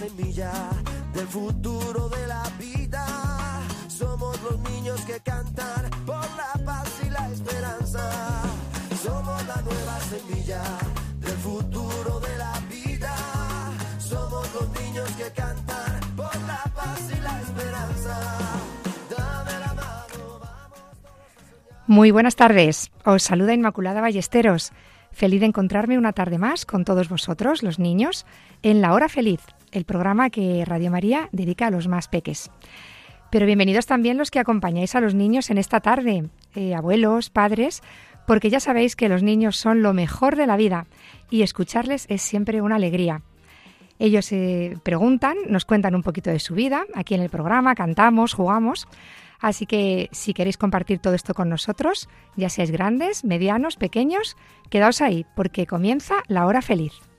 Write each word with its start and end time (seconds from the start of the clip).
Semilla 0.00 0.52
del 1.12 1.26
futuro 1.26 2.08
de 2.08 2.26
la 2.26 2.42
vida. 2.58 3.04
Somos 3.86 4.40
los 4.42 4.58
niños 4.70 4.98
que 5.02 5.20
cantan 5.20 5.90
por 6.06 6.24
la 6.40 6.52
paz 6.64 6.88
y 7.06 7.10
la 7.10 7.28
esperanza. 7.28 8.02
Somos 9.02 9.46
la 9.46 9.60
nueva 9.60 10.00
semilla 10.12 10.62
del 11.20 11.36
futuro 11.48 12.18
de 12.20 12.34
la 12.38 12.54
vida. 12.70 13.14
Somos 13.98 14.48
los 14.54 14.68
niños 14.80 15.10
que 15.18 15.30
cantan 15.32 16.00
por 16.16 16.34
la 16.46 16.64
paz 16.74 17.00
y 17.14 17.20
la 17.20 17.34
esperanza. 17.42 18.16
Dame 19.14 19.52
la 19.64 19.74
mano. 19.74 20.40
Muy 21.86 22.10
buenas 22.10 22.36
tardes. 22.36 22.90
Os 23.04 23.22
saluda 23.22 23.52
Inmaculada 23.52 24.00
Ballesteros. 24.00 24.72
Feliz 25.12 25.40
de 25.40 25.46
encontrarme 25.46 25.98
una 25.98 26.14
tarde 26.14 26.38
más 26.38 26.64
con 26.64 26.86
todos 26.86 27.10
vosotros, 27.10 27.62
los 27.62 27.78
niños, 27.78 28.24
en 28.62 28.80
La 28.80 28.94
Hora 28.94 29.08
Feliz, 29.08 29.40
el 29.72 29.84
programa 29.84 30.30
que 30.30 30.64
Radio 30.64 30.90
María 30.90 31.28
dedica 31.32 31.66
a 31.66 31.70
los 31.70 31.88
más 31.88 32.08
peques. 32.08 32.50
Pero 33.30 33.46
bienvenidos 33.46 33.86
también 33.86 34.18
los 34.18 34.30
que 34.30 34.40
acompañáis 34.40 34.94
a 34.94 35.00
los 35.00 35.14
niños 35.14 35.50
en 35.50 35.58
esta 35.58 35.80
tarde, 35.80 36.28
eh, 36.54 36.74
abuelos, 36.74 37.30
padres, 37.30 37.82
porque 38.26 38.50
ya 38.50 38.60
sabéis 38.60 38.96
que 38.96 39.08
los 39.08 39.22
niños 39.22 39.56
son 39.56 39.82
lo 39.82 39.92
mejor 39.92 40.36
de 40.36 40.46
la 40.46 40.56
vida 40.56 40.86
y 41.30 41.42
escucharles 41.42 42.06
es 42.08 42.22
siempre 42.22 42.60
una 42.60 42.76
alegría. 42.76 43.22
Ellos 43.98 44.26
se 44.26 44.76
preguntan, 44.82 45.36
nos 45.48 45.64
cuentan 45.64 45.94
un 45.94 46.02
poquito 46.02 46.30
de 46.30 46.38
su 46.40 46.54
vida, 46.54 46.84
aquí 46.94 47.14
en 47.14 47.22
el 47.22 47.30
programa 47.30 47.74
cantamos, 47.74 48.34
jugamos. 48.34 48.88
Así 49.40 49.66
que 49.66 50.08
si 50.12 50.34
queréis 50.34 50.58
compartir 50.58 50.98
todo 50.98 51.14
esto 51.14 51.34
con 51.34 51.48
nosotros, 51.48 52.08
ya 52.36 52.48
seáis 52.48 52.70
grandes, 52.70 53.24
medianos, 53.24 53.76
pequeños, 53.76 54.36
quedaos 54.70 55.00
ahí, 55.00 55.26
porque 55.34 55.66
comienza 55.66 56.22
la 56.28 56.46
hora 56.46 56.62
feliz. 56.62 57.09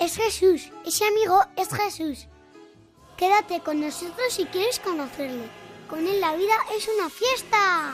Es 0.00 0.16
Jesús, 0.16 0.70
ese 0.86 1.06
amigo 1.06 1.44
es 1.56 1.68
Jesús. 1.68 2.26
Quédate 3.18 3.60
con 3.60 3.82
nosotros 3.82 4.32
si 4.32 4.46
quieres 4.46 4.80
conocerle. 4.80 5.44
Con 5.90 6.06
él 6.06 6.22
la 6.22 6.34
vida 6.36 6.54
es 6.74 6.88
una 6.96 7.10
fiesta. 7.10 7.92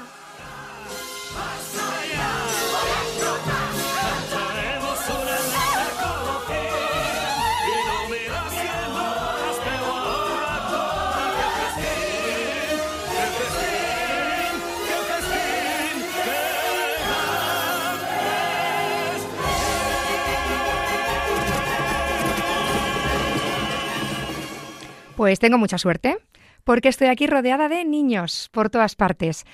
Pues 25.16 25.38
tengo 25.38 25.56
mucha 25.56 25.78
suerte, 25.78 26.18
porque 26.64 26.88
estoy 26.88 27.08
aquí 27.08 27.26
rodeada 27.26 27.68
de 27.68 27.84
niños 27.84 28.50
por 28.52 28.68
todas 28.68 28.94
partes. 28.96 29.46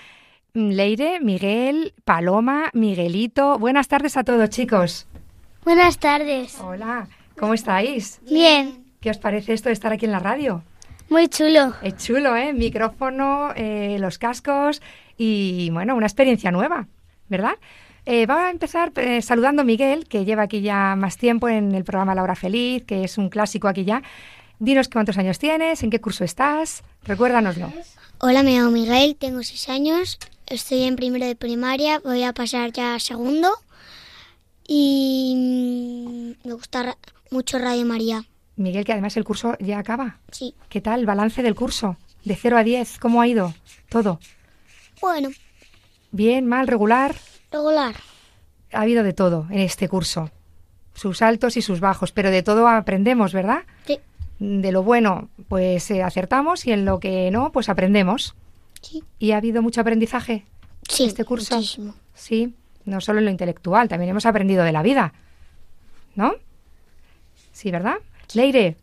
Mm, 0.55 0.71
Leire, 0.71 1.21
Miguel, 1.21 1.95
Paloma, 2.05 2.71
Miguelito. 2.73 3.59
Buenas 3.59 3.87
tardes 3.87 4.17
a 4.17 4.25
todos, 4.25 4.51
chicos. 4.51 5.07
Buenas 5.65 5.99
tardes. 5.99 6.59
Hola, 6.61 7.07
¿cómo 7.39 7.55
estáis? 7.55 8.21
Bien, 8.29 8.83
¿Qué 9.01 9.11
os 9.11 9.19
parece 9.19 9.53
esto 9.53 9.69
de 9.69 9.73
estar 9.73 9.93
aquí 9.93 10.05
en 10.05 10.13
la 10.13 10.21
radio? 10.21 10.63
muy 11.09 11.29
chulo. 11.29 11.75
Es 11.83 11.97
chulo, 11.97 12.35
¿eh? 12.37 12.53
Micrófono, 12.55 13.53
eh, 13.55 13.99
los 14.01 14.19
cascos 14.19 14.81
y, 15.19 15.69
bueno, 15.71 15.95
una 15.95 16.07
experiencia 16.07 16.51
nueva, 16.51 16.87
¿verdad? 17.29 17.55
Eh, 18.07 18.25
vamos 18.27 18.45
a 18.45 18.51
empezar 18.51 18.93
eh, 18.97 19.21
saludando 19.21 19.63
a 19.63 19.65
Miguel, 19.65 20.09
que 20.09 20.25
lleva 20.25 20.43
aquí 20.45 20.63
ya 20.63 20.97
más 20.97 21.19
tiempo 21.19 21.49
en 21.49 21.75
el 21.75 21.85
programa 21.85 22.15
La 22.15 22.23
Hora 22.23 22.35
Feliz, 22.35 22.85
que 22.85 23.05
es 23.05 23.19
un 23.19 23.29
clásico 23.29 23.69
aquí 23.69 23.85
ya. 23.85 24.03
Dinos 24.63 24.89
cuántos 24.89 25.19
años 25.19 25.41
tienes, 25.41 25.83
en 25.83 25.91
qué 25.91 26.01
curso 26.01 26.23
estás, 26.23 26.85
recuérdanoslo. 27.03 27.73
Hola, 28.19 28.45
me 28.45 28.57
llamo 28.57 28.71
Miguel, 28.71 29.17
tengo 29.17 29.43
seis 29.43 29.69
años, 29.69 30.21
estoy 30.47 30.85
en 30.85 30.95
primero 30.95 31.27
de 31.27 31.35
primaria, 31.35 31.99
voy 31.99 32.23
a 32.23 32.33
pasar 32.33 32.71
ya 32.71 32.95
a 32.95 33.01
segundo 33.01 33.51
y 34.69 35.35
mm, 36.45 36.47
me 36.47 36.55
gusta 36.55 36.97
mucho 37.33 37.59
Radio 37.59 37.85
María. 37.85 38.23
Miguel, 38.55 38.85
que 38.85 38.93
además 38.93 39.17
el 39.17 39.25
curso 39.25 39.57
ya 39.59 39.81
acaba. 39.81 40.21
Sí, 40.31 40.55
¿Qué 40.69 40.81
tal? 40.81 41.07
Balance 41.07 41.43
del 41.43 41.57
curso. 41.57 41.97
De 42.25 42.37
0 42.37 42.57
a 42.57 42.63
10, 42.63 43.01
¿cómo 43.01 43.21
ha 43.21 43.27
ido? 43.27 43.53
Todo. 43.89 44.21
bueno, 45.01 45.31
¿Bien, 46.13 46.47
mal, 46.47 46.69
regular? 46.69 47.17
regular. 47.51 47.97
Ha 48.73 48.83
habido 48.83 49.03
de 49.03 49.13
todo 49.13 49.49
en 49.51 49.59
este 49.59 49.89
curso. 49.89 50.31
Sus 50.95 51.21
altos 51.21 51.57
y 51.57 51.63
sus 51.63 51.81
bajos, 51.81 52.13
pero 52.13 52.31
de 52.31 52.45
todo 52.45 52.69
aprendemos, 52.69 53.33
¿verdad? 53.33 53.65
De 54.45 54.73
lo 54.73 54.83
bueno, 54.83 55.29
pues 55.49 55.89
eh, 55.93 56.03
acertamos 56.03 56.67
y 56.67 56.73
en 56.73 56.85
lo 56.85 56.99
que 56.99 57.31
no, 57.31 57.53
pues 57.53 57.69
aprendemos. 57.69 58.35
sí, 58.81 59.05
¿Y 59.21 59.31
ha 59.31 59.37
habido 59.37 59.63
mucho 59.63 59.81
aprendizaje 59.81 60.45
sí, 60.89 61.05
este 61.05 61.25
curso? 61.25 61.55
muchísimo. 61.55 61.95
Sí, 62.15 62.53
no 62.85 63.01
solo 63.01 63.21
en 63.21 63.27
lo 63.27 63.31
intelectual, 63.31 63.89
también 63.89 64.11
hemos 64.11 64.27
aprendido 64.27 64.65
de 64.65 64.73
la 64.73 64.83
vida. 64.83 65.13
¿No? 66.17 66.33
Sí, 67.53 67.71
¿verdad? 67.71 67.99
Leire, 68.35 68.77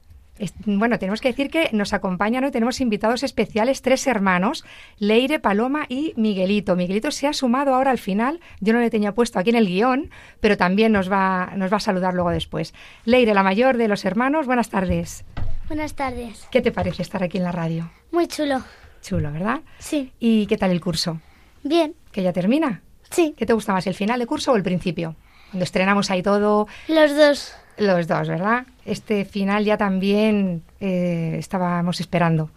bueno, 0.66 1.00
tenemos 1.00 1.22
que 1.22 1.30
decir 1.30 1.50
que 1.50 1.70
nos 1.74 1.94
acompañan 1.94 2.44
hoy, 2.44 2.52
tenemos 2.52 2.82
invitados 2.82 3.24
especiales, 3.24 3.82
tres 3.82 4.08
hermanos, 4.08 4.64
Leire, 4.98 5.40
Paloma 5.40 5.86
y 5.90 6.14
Miguelito. 6.16 6.76
Miguelito 6.76 7.12
se 7.12 7.28
ha 7.28 7.34
sumado 7.34 7.74
ahora 7.74 7.92
al 7.92 7.98
final, 7.98 8.40
yo 8.60 8.74
no 8.74 8.80
le 8.80 8.90
tenía 8.90 9.14
puesto 9.14 9.40
aquí 9.40 9.50
en 9.50 9.56
el 9.58 9.68
guion, 9.68 10.10
pero 10.40 10.58
también 10.58 10.92
nos 10.92 11.12
va, 11.12 11.52
nos 11.56 11.72
va 11.72 11.78
a 11.78 11.82
saludar 11.82 12.14
luego 12.14 12.30
después. 12.32 12.74
Leire, 13.06 13.34
la 13.34 13.44
mayor 13.44 13.78
de 13.78 13.88
los 13.88 14.06
hermanos, 14.06 14.46
buenas 14.46 14.70
tardes. 14.70 15.26
Buenas 15.68 15.94
tardes. 15.94 16.48
¿Qué 16.52 16.62
te 16.62 16.72
parece 16.72 17.02
estar 17.04 17.22
aquí 17.22 17.38
en 17.38 17.44
la 17.44 17.52
radio? 17.52 17.92
Muy 18.12 18.28
chulo. 18.28 18.64
Chulo, 19.02 19.32
¿verdad? 19.32 19.62
Sí, 19.78 20.12
¿Y 20.20 20.46
qué 20.48 20.58
tal 20.58 20.72
el 20.72 20.82
curso? 20.82 21.20
bien. 21.64 21.94
¿Que 22.12 22.24
ya 22.24 22.34
termina? 22.34 22.82
Sí, 23.12 23.34
¿Qué 23.38 23.46
te 23.46 23.54
gusta 23.54 23.74
más, 23.74 23.86
el 23.88 23.94
final 23.94 24.20
de 24.20 24.26
curso 24.26 24.52
o 24.52 24.56
el 24.56 24.64
principio? 24.64 25.16
Cuando 25.52 25.64
estrenamos 25.64 26.10
ahí 26.12 26.22
todo, 26.24 26.68
los 26.88 27.16
dos. 27.16 27.54
Los 27.80 28.08
dos, 28.08 28.28
¿verdad? 28.28 28.66
Este 28.86 29.26
final 29.26 29.66
ya 29.66 29.78
también 29.78 30.64
eh, 30.80 31.36
estábamos 31.40 32.00
esperando. 32.00 32.50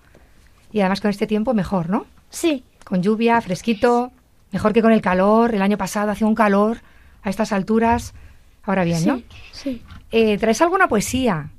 Y 0.73 0.81
además 0.81 1.01
con 1.01 1.11
este 1.11 1.27
tiempo 1.27 1.55
mejor, 1.55 1.91
¿no? 1.91 2.07
Sí, 2.31 2.65
Con 2.85 3.03
lluvia, 3.03 3.41
fresquito, 3.41 4.11
mejor 4.51 4.73
que 4.73 4.83
con 4.83 4.93
el 4.93 5.01
calor. 5.01 5.55
El 5.55 5.63
año 5.63 5.79
pasado 5.79 6.11
hacía 6.11 6.27
un 6.27 6.35
calor 6.35 6.79
a 7.23 7.31
estas 7.31 7.53
alturas. 7.53 8.15
Ahora 8.65 8.85
bien, 8.85 9.07
¿no? 9.07 9.23
sí. 9.53 9.83
Eh, 10.11 10.39
¿Traes 10.39 10.61
alguna 10.61 10.89
poesía? 10.89 11.51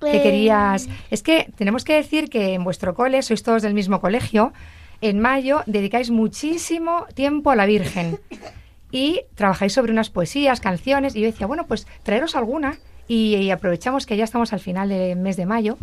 que 0.00 0.16
Eh, 0.16 0.22
querías... 0.22 0.88
Es 1.10 1.22
que 1.22 1.52
tenemos 1.56 1.84
que 1.84 1.94
decir 1.94 2.28
que 2.28 2.54
en 2.54 2.64
vuestro 2.64 2.94
cole, 2.94 3.22
sois 3.22 3.42
todos 3.42 3.62
del 3.62 3.74
mismo 3.74 4.00
colegio, 4.00 4.52
en 5.00 5.20
mayo 5.20 5.62
dedicáis 5.66 6.10
muchísimo 6.10 7.06
tiempo 7.14 7.50
a 7.50 7.56
la 7.56 7.66
Virgen 7.66 8.18
y 8.90 9.22
trabajáis 9.34 9.72
sobre 9.72 9.92
unas 9.92 10.10
poesías, 10.10 10.60
canciones, 10.60 11.14
y 11.14 11.20
yo 11.20 11.26
decía, 11.26 11.46
bueno, 11.46 11.66
pues 11.66 11.86
traeros 12.02 12.34
alguna 12.34 12.78
y, 13.08 13.36
y 13.36 13.50
aprovechamos 13.50 14.06
que 14.06 14.16
ya 14.16 14.24
estamos 14.24 14.52
al 14.52 14.60
final 14.60 14.88
del 14.88 15.16
mes 15.18 15.36
de 15.36 15.46
mayo 15.46 15.76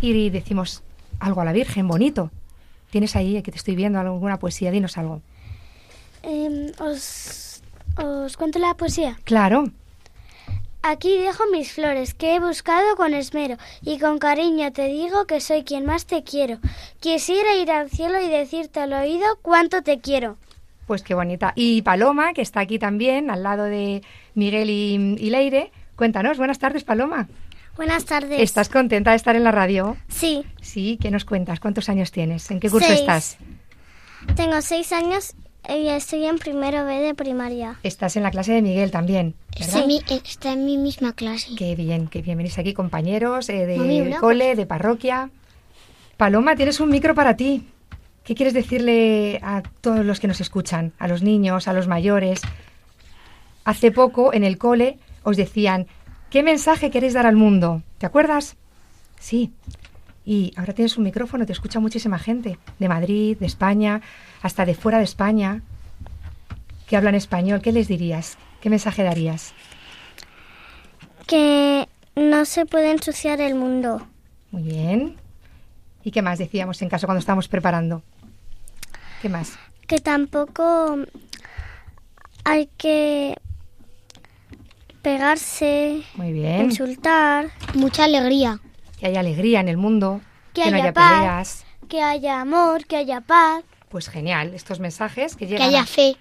y 0.00 0.30
decimos 0.30 0.82
algo 1.18 1.40
a 1.40 1.44
la 1.44 1.52
Virgen, 1.52 1.88
bonito. 1.88 2.30
¿Tienes 2.90 3.14
ahí, 3.16 3.40
que 3.42 3.52
te 3.52 3.58
estoy 3.58 3.76
viendo, 3.76 3.98
alguna 4.00 4.38
poesía? 4.38 4.70
Dinos 4.70 4.98
algo. 4.98 5.20
em, 6.22 6.72
os, 6.80 7.62
os 7.96 8.36
cuento 8.36 8.58
la 8.58 8.74
poesía. 8.74 9.18
Claro, 9.24 9.64
Aquí 10.82 11.18
dejo 11.18 11.42
mis 11.52 11.74
flores 11.74 12.14
que 12.14 12.34
he 12.36 12.40
buscado 12.40 12.96
con 12.96 13.12
esmero 13.12 13.58
y 13.82 13.98
con 13.98 14.18
cariño 14.18 14.72
te 14.72 14.86
digo 14.86 15.26
que 15.26 15.42
soy 15.42 15.62
quien 15.62 15.84
más 15.84 16.06
te 16.06 16.22
quiero. 16.24 16.56
Quisiera 17.00 17.54
ir 17.56 17.70
al 17.70 17.90
cielo 17.90 18.18
y 18.18 18.30
decirte 18.30 18.80
al 18.80 18.94
oído 18.94 19.26
cuánto 19.42 19.82
te 19.82 20.00
quiero. 20.00 20.38
Pues 20.86 21.02
qué 21.02 21.12
bonita. 21.12 21.52
Y 21.54 21.82
Paloma, 21.82 22.32
que 22.32 22.40
está 22.40 22.60
aquí 22.60 22.78
también, 22.78 23.30
al 23.30 23.42
lado 23.42 23.64
de 23.64 24.02
Miguel 24.34 24.70
y, 24.70 25.16
y 25.20 25.28
Leire. 25.28 25.70
Cuéntanos, 26.00 26.38
buenas 26.38 26.58
tardes, 26.58 26.82
Paloma. 26.82 27.28
Buenas 27.76 28.06
tardes. 28.06 28.40
¿Estás 28.40 28.70
contenta 28.70 29.10
de 29.10 29.18
estar 29.18 29.36
en 29.36 29.44
la 29.44 29.52
radio? 29.52 29.98
Sí, 30.08 30.46
Sí, 30.62 30.98
¿qué 30.98 31.10
nos 31.10 31.26
cuentas? 31.26 31.60
¿Cuántos 31.60 31.90
años 31.90 32.10
tienes? 32.10 32.50
¿En 32.50 32.58
qué 32.58 32.70
curso 32.70 32.86
Seis. 32.86 33.00
estás? 33.00 33.36
tengo 34.34 34.62
seis 34.62 34.92
años 34.92 35.34
y 35.68 35.88
estoy 35.88 36.24
en 36.24 36.38
primero 36.38 36.86
B 36.86 37.00
de 37.00 37.14
primaria. 37.14 37.76
Estás 37.82 38.16
en 38.16 38.22
la 38.22 38.30
clase 38.30 38.54
de 38.54 38.62
Miguel 38.62 38.90
también, 38.90 39.34
¿verdad? 39.52 39.66
Está 39.66 39.80
en, 39.80 39.86
mi, 39.88 40.00
está 40.24 40.52
en 40.54 40.64
mi 40.64 40.78
misma 40.78 41.12
clase. 41.12 41.54
Qué 41.54 41.76
bien, 41.76 42.06
qué 42.06 42.22
bien. 42.22 42.38
Venís 42.38 42.58
aquí 42.58 42.72
compañeros 42.72 43.50
eh, 43.50 43.66
de 43.66 43.76
Mami, 43.76 44.00
una 44.00 44.20
cole, 44.20 44.56
de 44.56 44.64
parroquia. 44.64 45.28
Paloma, 46.16 46.56
tienes 46.56 46.80
un 46.80 46.88
micro 46.88 47.14
para 47.14 47.36
ti. 47.36 47.68
¿Qué 48.24 48.34
quieres 48.34 48.54
decirle 48.54 49.38
a 49.42 49.62
todos 49.82 50.06
los 50.06 50.18
que 50.18 50.28
nos 50.28 50.40
escuchan? 50.40 50.94
A 50.98 51.08
los 51.08 51.22
niños, 51.22 51.68
a 51.68 51.74
los 51.74 51.88
mayores. 51.88 52.40
Hace 53.66 53.92
poco 53.92 54.32
en 54.32 54.44
el 54.44 54.56
cole 54.56 54.98
os 55.22 55.36
decían, 55.36 55.86
¿qué 56.30 56.42
mensaje 56.42 56.90
queréis 56.90 57.14
dar 57.14 57.26
al 57.26 57.36
mundo? 57.36 57.82
¿Te 57.98 58.06
acuerdas? 58.06 58.56
Sí. 59.18 59.52
Y 60.24 60.52
ahora 60.56 60.74
tienes 60.74 60.96
un 60.96 61.04
micrófono, 61.04 61.46
te 61.46 61.52
escucha 61.52 61.80
muchísima 61.80 62.18
gente, 62.18 62.58
de 62.78 62.88
Madrid, 62.88 63.36
de 63.38 63.46
España, 63.46 64.00
hasta 64.42 64.64
de 64.64 64.74
fuera 64.74 64.98
de 64.98 65.04
España, 65.04 65.62
que 66.86 66.96
hablan 66.96 67.14
español. 67.14 67.60
¿Qué 67.62 67.72
les 67.72 67.88
dirías? 67.88 68.36
¿Qué 68.60 68.70
mensaje 68.70 69.02
darías? 69.02 69.54
Que 71.26 71.88
no 72.16 72.44
se 72.44 72.66
puede 72.66 72.90
ensuciar 72.90 73.40
el 73.40 73.54
mundo. 73.54 74.06
Muy 74.50 74.62
bien. 74.62 75.16
¿Y 76.02 76.10
qué 76.10 76.22
más 76.22 76.38
decíamos 76.38 76.80
en 76.82 76.88
caso 76.88 77.06
cuando 77.06 77.20
estábamos 77.20 77.48
preparando? 77.48 78.02
¿Qué 79.22 79.28
más? 79.28 79.58
Que 79.86 79.98
tampoco 79.98 80.96
hay 82.44 82.68
que 82.76 83.36
pegarse, 85.02 86.02
Muy 86.14 86.32
bien. 86.32 86.66
insultar, 86.66 87.50
Mucha 87.74 88.04
alegría. 88.04 88.58
Que 88.98 89.06
haya 89.06 89.20
alegría 89.20 89.60
en 89.60 89.68
el 89.68 89.76
mundo, 89.76 90.20
Que 90.52 90.62
que, 90.62 90.70
no 90.70 90.76
haya 90.76 90.84
haya 90.86 90.92
paz. 90.92 91.12
peleas. 91.20 91.64
que 91.88 92.02
haya 92.02 92.40
amor, 92.40 92.84
que 92.86 92.96
haya 92.96 93.20
paz. 93.20 93.64
Pues 93.88 94.08
genial, 94.08 94.54
estos 94.54 94.78
mensajes 94.78 95.34
que 95.34 95.46
Que 95.46 95.52
llegan. 95.52 95.68
haya 95.68 95.80
a- 95.82 95.86
fe. 95.86 96.16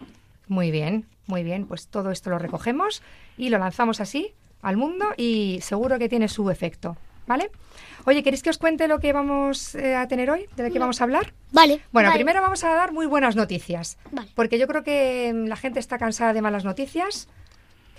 Muy 0.48 0.72
bien, 0.72 1.06
muy 1.28 1.44
bien. 1.44 1.68
Pues 1.68 1.88
todo 1.88 2.10
esto 2.12 2.30
lo 2.32 2.40
recogemos 2.40 3.04
y 3.38 3.50
lo 3.50 3.60
lanzamos 3.60 4.02
así 4.02 4.34
al 4.64 4.78
mundo 4.78 5.06
y 5.18 5.60
seguro 5.62 6.00
que 6.00 6.10
tiene 6.10 6.28
su 6.28 6.50
efecto. 6.50 6.98
¿Vale? 7.28 7.52
Oye, 8.06 8.24
¿queréis 8.24 8.42
que 8.42 8.50
os 8.50 8.58
cuente 8.58 8.88
lo 8.88 8.98
que 9.00 9.14
vamos 9.14 9.76
eh, 9.76 9.96
a 9.96 10.08
tener 10.08 10.32
hoy? 10.32 10.48
¿De 10.56 10.64
lo 10.68 10.74
que 10.74 10.80
vamos 10.80 11.00
a 11.00 11.04
hablar? 11.04 11.34
Vale. 11.52 11.80
Bueno, 11.92 12.10
Vale. 12.10 12.18
primero 12.18 12.42
vamos 12.42 12.64
a 12.64 12.70
dar 12.74 12.92
muy 12.92 13.06
buenas 13.06 13.36
noticias. 13.36 14.00
Vale. 14.12 14.30
Porque 14.34 14.58
yo 14.58 14.66
creo 14.68 14.84
que 14.84 15.32
la 15.46 15.56
gente 15.56 15.80
está 15.80 16.00
cansada 16.00 16.34
de 16.34 16.42
malas 16.42 16.64
noticias, 16.66 17.28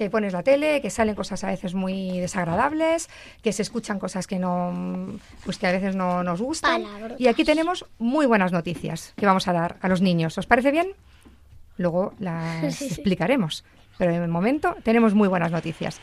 que 0.04 0.08
pones 0.10 0.32
la 0.32 0.42
tele, 0.42 0.80
que 0.80 0.88
salen 0.88 1.14
cosas 1.14 1.44
a 1.44 1.48
veces 1.48 1.74
muy 1.74 2.18
desagradables, 2.20 3.10
que 3.42 3.52
se 3.52 3.60
escuchan 3.60 3.98
cosas 3.98 4.26
que 4.26 4.38
no, 4.38 5.18
pues 5.44 5.58
que 5.58 5.66
a 5.66 5.72
veces 5.72 5.94
no 5.94 6.22
nos 6.24 6.40
gustan. 6.40 6.82
Palabrotas. 6.84 7.20
Y 7.20 7.28
aquí 7.28 7.44
tenemos 7.44 7.84
muy 7.98 8.24
buenas 8.24 8.50
noticias 8.50 9.12
que 9.16 9.26
vamos 9.26 9.46
a 9.46 9.52
dar 9.52 9.76
a 9.82 9.88
los 9.88 10.00
niños. 10.00 10.38
¿Os 10.38 10.46
parece 10.46 10.70
bien? 10.70 10.88
Luego 11.76 12.14
las 12.18 12.74
Sí, 12.76 12.84
sí. 12.88 12.94
explicaremos. 12.94 13.62
Pero 13.98 14.12
en 14.12 14.22
el 14.22 14.28
momento 14.28 14.74
tenemos 14.82 15.12
muy 15.12 15.28
buenas 15.28 15.50
noticias. 15.52 16.00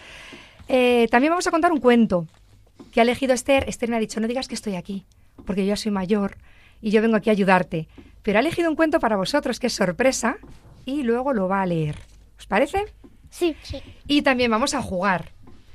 Eh, 0.68 1.08
también 1.10 1.32
vamos 1.32 1.48
a 1.48 1.52
contar 1.52 1.72
un 1.72 1.80
cuento 1.80 2.28
que 2.92 3.00
ha 3.00 3.04
elegido 3.04 3.34
Esther. 3.34 3.66
Esther 3.68 3.90
me 3.90 3.96
ha 3.96 4.00
dicho, 4.00 4.20
no 4.20 4.28
digas 4.28 4.48
que 4.48 4.54
estoy 4.54 4.76
aquí, 4.76 5.06
porque 5.46 5.64
yo 5.64 5.70
ya 5.70 5.76
soy 5.76 5.92
mayor 5.92 6.38
y 6.84 6.92
yo 6.92 7.02
vengo 7.02 7.16
aquí 7.18 7.32
a 7.32 7.34
ayudarte. 7.34 7.88
Pero 8.22 8.38
ha 8.38 8.42
elegido 8.42 8.70
un 8.70 8.76
cuento 8.76 9.00
para 9.00 9.16
vosotros 9.16 9.60
que 9.60 9.66
es 9.68 9.74
sorpresa 9.74 10.38
y 10.86 11.02
luego 11.02 11.34
lo 11.34 11.48
va 11.48 11.64
a 11.64 11.66
leer. 11.66 11.96
¿Os 12.38 12.46
parece? 12.46 12.86
Sí. 13.30 13.56
Y 14.08 14.22
también 14.22 14.50
vamos 14.52 14.74
a 14.74 14.82
jugar 14.82 15.32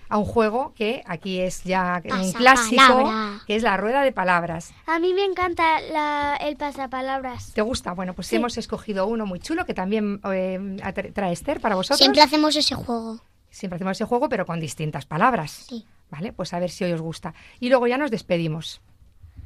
a 0.09 0.19
un 0.19 0.25
juego 0.27 0.75
que 0.75 1.03
aquí 1.07 1.41
es 1.41 1.65
ya 1.65 2.03
un 2.05 2.33
clásico, 2.33 3.11
que 3.47 3.57
es 3.57 3.63
la 3.63 3.77
rueda 3.79 4.03
de 4.03 4.13
palabras. 4.13 4.75
A 4.87 4.99
mí 4.99 5.15
me 5.15 5.25
encanta 5.25 5.81
la- 5.81 6.37
el 6.37 6.57
pasapalabras. 6.57 7.53
¿Te 7.55 7.63
gusta? 7.63 7.93
Bueno, 7.93 8.13
pues 8.15 8.27
Sí. 8.27 8.37
hemos 8.37 8.59
escogido 8.59 9.07
uno 9.07 9.25
muy 9.25 9.39
chulo 9.41 9.65
que 9.65 9.73
también 9.75 10.21
eh, 10.31 10.77
trae 11.15 11.33
Esther 11.33 11.61
para 11.61 11.77
vosotros. 11.77 11.99
Siempre 11.99 12.21
hacemos 12.21 12.55
ese 12.57 12.75
juego. 12.75 13.21
Siempre 13.49 13.77
hacemos 13.77 13.97
ese 13.97 14.05
juego, 14.05 14.29
pero 14.29 14.45
con 14.45 14.61
distintas 14.61 15.07
palabras. 15.07 15.51
Sí. 15.69 15.87
¿Vale? 16.11 16.33
Pues 16.35 16.53
a 16.53 16.59
ver 16.59 16.71
si 16.71 16.85
hoy 16.85 16.93
os 16.93 17.01
gusta. 17.01 17.33
Y 17.59 17.71
luego 17.71 17.87
ya 17.87 17.97
nos 17.97 18.11
despedimos. 18.11 18.83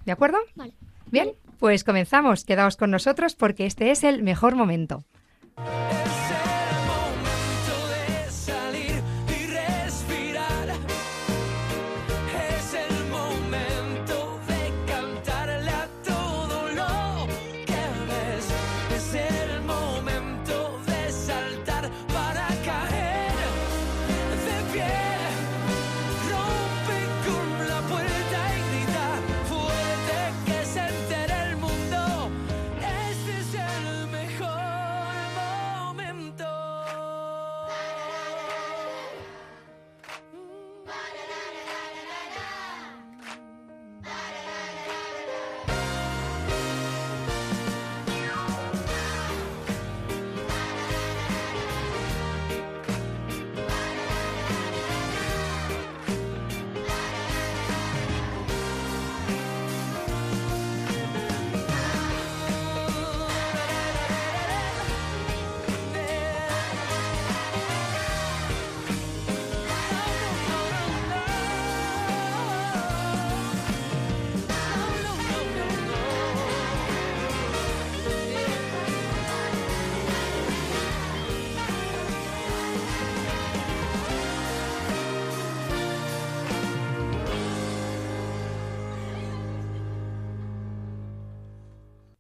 ¿De 0.05 0.11
acuerdo? 0.11 0.39
Vale. 0.57 0.73
Bien, 1.13 1.33
pues 1.61 1.85
comenzamos. 1.85 2.45
Quedaos 2.45 2.77
con 2.77 2.91
nosotros 2.91 3.37
porque 3.37 3.67
este 3.67 3.93
es 3.93 4.03
el 4.03 4.25
mejor 4.25 4.57
momento. 4.57 5.05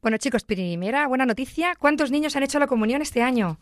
Bueno, 0.07 0.19
chicos, 0.19 0.45
primera 0.45 1.09
buena 1.09 1.27
noticia. 1.27 1.75
¿Cuántos 1.77 2.13
niños 2.13 2.37
han 2.37 2.45
hecho 2.45 2.61
la 2.61 2.69
comunión 2.69 3.03
este 3.03 3.23
año? 3.23 3.59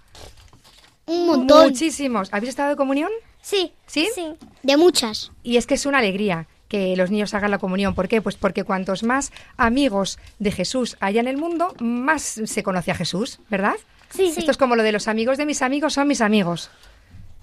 Un 1.06 1.24
montón. 1.24 1.70
Muchísimos. 1.70 2.28
¿Habéis 2.32 2.50
estado 2.50 2.68
de 2.68 2.76
comunión? 2.76 3.10
Sí. 3.40 3.72
¿Sí? 3.86 4.10
Sí. 4.14 4.34
De 4.62 4.76
muchas. 4.76 5.32
Y 5.42 5.56
es 5.56 5.66
que 5.66 5.72
es 5.72 5.86
una 5.86 6.00
alegría 6.00 6.46
que 6.68 6.98
los 6.98 7.10
niños 7.10 7.32
hagan 7.32 7.50
la 7.50 7.56
comunión. 7.56 7.94
¿Por 7.94 8.08
qué? 8.08 8.20
Pues 8.20 8.36
porque 8.36 8.62
cuantos 8.62 9.04
más 9.04 9.32
amigos 9.56 10.18
de 10.38 10.52
Jesús 10.52 10.98
haya 11.00 11.22
en 11.22 11.28
el 11.28 11.38
mundo, 11.38 11.74
más 11.80 12.42
se 12.44 12.62
conoce 12.62 12.90
a 12.90 12.94
Jesús, 12.94 13.40
¿verdad? 13.48 13.76
Sí, 14.10 14.30
sí. 14.30 14.40
Esto 14.40 14.50
es 14.50 14.58
como 14.58 14.76
lo 14.76 14.82
de 14.82 14.92
los 14.92 15.08
amigos 15.08 15.38
de 15.38 15.46
mis 15.46 15.62
amigos 15.62 15.94
son 15.94 16.08
mis 16.08 16.20
amigos. 16.20 16.68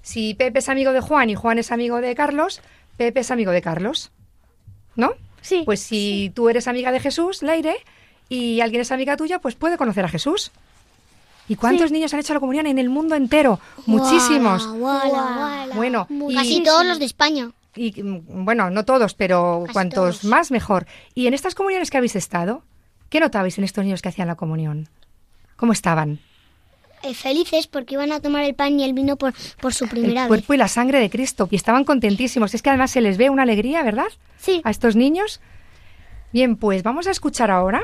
Si 0.02 0.34
Pepe 0.34 0.60
es 0.60 0.68
amigo 0.68 0.92
de 0.92 1.00
Juan 1.00 1.28
y 1.28 1.34
Juan 1.34 1.58
es 1.58 1.72
amigo 1.72 2.00
de 2.00 2.14
Carlos, 2.14 2.60
Pepe 2.98 3.18
es 3.18 3.32
amigo 3.32 3.50
de 3.50 3.62
Carlos. 3.62 4.12
¿no? 4.94 5.14
Sí. 5.40 5.62
Pues 5.64 5.80
si 5.80 6.30
tú 6.36 6.48
eres 6.48 6.68
amiga 6.68 6.92
de 6.92 7.00
Jesús, 7.00 7.42
Leire, 7.42 7.74
y 8.34 8.60
alguien 8.60 8.82
es 8.82 8.92
amiga 8.92 9.16
tuya, 9.16 9.38
pues 9.40 9.54
puede 9.54 9.76
conocer 9.76 10.04
a 10.04 10.08
Jesús. 10.08 10.50
¿Y 11.48 11.56
cuántos 11.56 11.88
Sí. 11.88 11.94
niños 11.94 12.14
han 12.14 12.20
hecho 12.20 12.34
la 12.34 12.40
comunión 12.40 12.66
en 12.66 12.78
el 12.78 12.88
mundo 12.88 13.14
entero? 13.14 13.58
Muchísimos. 13.86 14.66
Guala, 14.68 15.08
guala. 15.10 15.74
Bueno, 15.74 16.06
y- 16.28 16.34
Casi 16.34 16.62
todos 16.62 16.86
los 16.86 16.98
de 16.98 17.04
España. 17.04 17.50
Y 17.74 18.00
mm, 18.02 18.44
bueno, 18.44 18.70
no 18.70 18.84
todos, 18.84 19.14
pero 19.14 19.62
Casi 19.64 19.72
cuantos 19.72 20.20
todos. 20.20 20.24
más 20.24 20.50
mejor. 20.50 20.86
Y 21.14 21.26
en 21.26 21.34
estas 21.34 21.54
comuniones 21.54 21.90
que 21.90 21.96
habéis 21.98 22.16
estado, 22.16 22.62
¿qué 23.08 23.18
notabais 23.20 23.58
en 23.58 23.64
estos 23.64 23.84
niños 23.84 24.02
que 24.02 24.08
hacían 24.08 24.28
la 24.28 24.36
comunión? 24.36 24.88
¿Cómo 25.56 25.72
estaban? 25.72 26.20
Eh, 27.02 27.14
felices 27.14 27.66
porque 27.66 27.94
iban 27.94 28.12
a 28.12 28.20
tomar 28.20 28.44
el 28.44 28.54
pan 28.54 28.78
y 28.78 28.84
el 28.84 28.92
vino 28.92 29.16
por, 29.16 29.34
por 29.60 29.74
su 29.74 29.88
primera 29.88 30.12
el 30.12 30.16
vez. 30.20 30.28
cuerpo 30.28 30.54
y 30.54 30.56
la 30.56 30.68
sangre 30.68 31.00
de 31.00 31.10
Cristo. 31.10 31.48
Y 31.50 31.56
estaban 31.56 31.82
contentísimos. 31.84 32.54
Es 32.54 32.62
que 32.62 32.70
además 32.70 32.92
se 32.92 33.00
les 33.00 33.16
ve 33.18 33.28
una 33.30 33.42
alegría, 33.42 33.82
¿verdad? 33.82 34.06
Sí. 34.38 34.60
A 34.64 34.70
estos 34.70 34.94
niños. 34.94 35.40
Bien, 36.32 36.54
pues 36.56 36.82
vamos 36.84 37.08
a 37.08 37.10
escuchar 37.10 37.50
ahora 37.50 37.82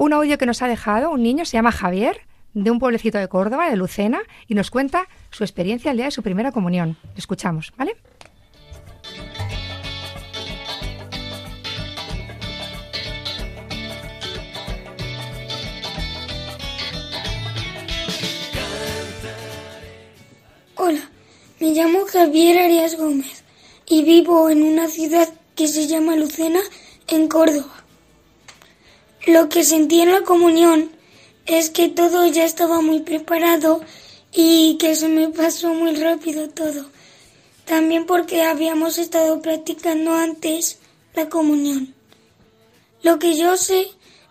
un 0.00 0.14
audio 0.14 0.38
que 0.38 0.46
nos 0.46 0.62
ha 0.62 0.66
dejado 0.66 1.10
un 1.10 1.22
niño, 1.22 1.44
se 1.44 1.58
llama 1.58 1.72
Javier, 1.72 2.22
de 2.54 2.70
un 2.70 2.78
pueblecito 2.78 3.18
de 3.18 3.28
Córdoba, 3.28 3.68
de 3.68 3.76
Lucena, 3.76 4.22
y 4.48 4.54
nos 4.54 4.70
cuenta 4.70 5.06
su 5.30 5.44
experiencia 5.44 5.90
el 5.90 5.98
día 5.98 6.06
de 6.06 6.10
su 6.10 6.22
primera 6.22 6.52
comunión. 6.52 6.96
Le 7.12 7.18
escuchamos, 7.18 7.70
¿vale? 7.76 7.98
Hola, 20.76 21.10
me 21.60 21.72
llamo 21.72 22.06
Javier 22.06 22.58
Arias 22.58 22.96
Gómez 22.96 23.44
y 23.86 24.02
vivo 24.02 24.48
en 24.48 24.62
una 24.62 24.88
ciudad 24.88 25.28
que 25.54 25.68
se 25.68 25.86
llama 25.86 26.16
Lucena, 26.16 26.60
en 27.06 27.28
Córdoba. 27.28 27.79
Lo 29.30 29.48
que 29.48 29.62
sentí 29.62 30.00
en 30.00 30.10
la 30.10 30.22
comunión 30.22 30.90
es 31.46 31.70
que 31.70 31.88
todo 31.88 32.26
ya 32.26 32.44
estaba 32.44 32.80
muy 32.80 33.02
preparado 33.02 33.80
y 34.32 34.76
que 34.78 34.96
se 34.96 35.06
me 35.06 35.28
pasó 35.28 35.72
muy 35.72 35.94
rápido 35.94 36.48
todo. 36.48 36.86
También 37.64 38.06
porque 38.06 38.42
habíamos 38.42 38.98
estado 38.98 39.40
practicando 39.40 40.14
antes 40.14 40.80
la 41.14 41.28
comunión. 41.28 41.94
Lo 43.04 43.20
que 43.20 43.36
yo 43.36 43.56
sé 43.56 43.86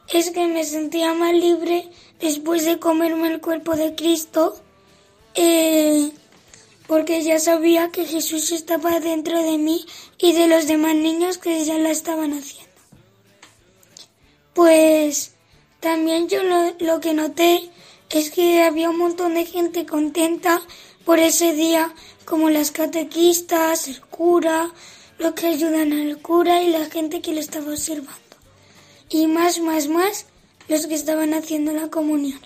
es 0.09 0.31
que 0.31 0.47
me 0.47 0.65
sentía 0.65 1.13
más 1.13 1.33
libre 1.33 1.87
después 2.19 2.65
de 2.65 2.77
comerme 2.77 3.29
el 3.31 3.39
cuerpo 3.39 3.77
de 3.77 3.95
Cristo. 3.95 4.59
Eh, 5.33 6.11
porque 6.87 7.23
ya 7.23 7.39
sabía 7.39 7.89
que 7.89 8.03
Jesús 8.03 8.51
estaba 8.51 8.99
dentro 8.99 9.41
de 9.41 9.57
mí 9.57 9.85
y 10.17 10.33
de 10.33 10.47
los 10.47 10.67
demás 10.67 10.95
niños 10.95 11.37
que 11.37 11.63
ya 11.63 11.77
la 11.77 11.91
estaban 11.91 12.33
haciendo. 12.33 12.68
Pues 14.53 15.33
también 15.79 16.27
yo 16.27 16.43
lo, 16.43 16.75
lo 16.79 16.99
que 16.99 17.13
noté 17.13 17.69
es 18.09 18.31
que 18.31 18.63
había 18.63 18.89
un 18.89 18.97
montón 18.97 19.35
de 19.35 19.45
gente 19.45 19.85
contenta 19.85 20.61
por 21.05 21.19
ese 21.19 21.53
día, 21.53 21.93
como 22.25 22.49
las 22.49 22.71
catequistas, 22.71 23.87
el 23.87 24.01
cura, 24.01 24.71
los 25.17 25.33
que 25.33 25.47
ayudan 25.47 25.93
al 25.93 26.21
cura 26.21 26.61
y 26.61 26.69
la 26.69 26.85
gente 26.85 27.21
que 27.21 27.33
le 27.33 27.39
estaba 27.39 27.71
observando. 27.71 28.13
Y 29.09 29.27
más, 29.27 29.59
más, 29.59 29.87
más, 29.87 30.25
los 30.67 30.87
que 30.87 30.95
estaban 30.95 31.33
haciendo 31.33 31.71
la 31.73 31.89
comunión. 31.89 32.39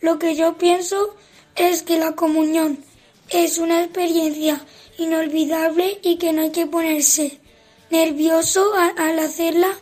Lo 0.00 0.18
que 0.18 0.34
yo 0.34 0.58
pienso 0.58 1.14
es 1.54 1.82
que 1.82 1.98
la 1.98 2.12
comunión 2.12 2.84
es 3.28 3.58
una 3.58 3.82
experiencia 3.84 4.64
inolvidable 4.98 6.00
y 6.02 6.16
que 6.16 6.32
no 6.32 6.42
hay 6.42 6.50
que 6.50 6.66
ponerse 6.66 7.38
nervioso 7.90 8.72
al 8.74 9.18
hacerla 9.18 9.78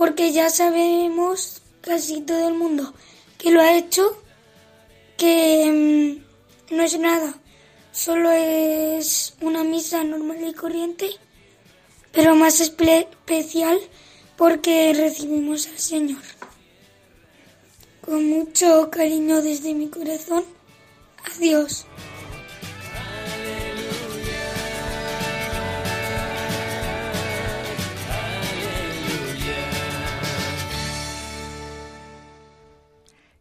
porque 0.00 0.32
ya 0.32 0.48
sabemos 0.48 1.60
casi 1.82 2.22
todo 2.22 2.48
el 2.48 2.54
mundo 2.54 2.94
que 3.36 3.50
lo 3.50 3.60
ha 3.60 3.76
hecho, 3.76 4.16
que 5.18 6.22
mm, 6.70 6.74
no 6.74 6.82
es 6.82 6.98
nada, 6.98 7.34
solo 7.92 8.30
es 8.30 9.34
una 9.42 9.62
misa 9.62 10.02
normal 10.02 10.38
y 10.48 10.54
corriente, 10.54 11.10
pero 12.12 12.34
más 12.34 12.62
espe- 12.62 13.08
especial 13.10 13.78
porque 14.38 14.94
recibimos 14.94 15.66
al 15.66 15.78
Señor. 15.78 16.22
Con 18.00 18.26
mucho 18.26 18.88
cariño 18.90 19.42
desde 19.42 19.74
mi 19.74 19.88
corazón, 19.88 20.44
adiós. 21.36 21.84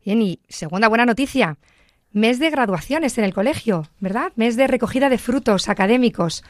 Bien, 0.10 0.24
y 0.24 0.40
segunda 0.50 0.88
buena 0.88 1.06
noticia. 1.06 1.58
Mes 2.14 2.40
de 2.40 2.50
graduaciones 2.50 3.16
en 3.20 3.26
el 3.26 3.32
colegio, 3.36 3.88
¿verdad? 4.00 4.32
Mes 4.38 4.56
de 4.56 4.66
recogida 4.66 5.08
de 5.08 5.20
frutos 5.20 5.70
académicos. 5.70 6.44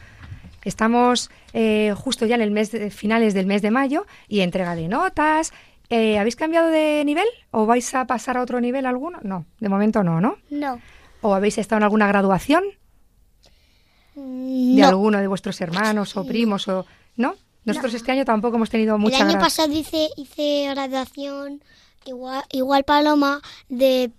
Estamos 0.64 1.30
eh, 1.52 1.94
justo 1.94 2.26
ya 2.26 2.36
en 2.36 2.42
el 2.42 2.52
mes 2.52 2.72
de, 2.72 2.90
finales 2.90 3.34
del 3.34 3.48
mes 3.48 3.62
de 3.62 3.70
mayo 3.70 4.06
y 4.30 4.40
entrega 4.40 4.76
de 4.76 4.88
notas. 4.88 5.52
Eh, 5.90 6.18
¿Habéis 6.18 6.38
cambiado 6.38 6.70
de 6.70 7.04
nivel 7.04 7.26
o 7.52 7.66
vais 7.66 7.94
a 7.96 8.06
pasar 8.08 8.38
a 8.38 8.44
otro 8.44 8.62
nivel 8.62 8.86
alguno? 8.86 9.20
No, 9.24 9.46
de 9.60 9.68
momento 9.68 10.04
no, 10.06 10.22
¿no? 10.22 10.38
No. 10.50 10.80
¿O 11.20 11.36
habéis 11.36 11.58
estado 11.58 11.80
en 11.80 11.84
alguna 11.84 12.08
graduación 12.08 12.64
de 14.16 14.22
No. 14.82 14.88
alguno 14.88 15.18
de 15.20 15.28
vuestros 15.28 15.60
hermanos 15.60 16.16
o 16.16 16.26
primos 16.26 16.66
o 16.70 16.86
no? 17.18 17.36
Nosotros 17.66 17.94
este 17.94 18.14
año 18.14 18.24
tampoco 18.24 18.56
hemos 18.56 18.70
tenido 18.70 18.96
El 18.96 19.02
mucha 19.02 19.26
año 19.26 19.34
gra- 19.34 19.42
pasado 19.42 19.74
hice, 19.74 20.08
hice 20.16 20.68
graduación, 20.74 21.62
igual, 22.10 22.44
igual 22.52 22.84
Paloma, 22.84 23.42
de, 23.70 24.12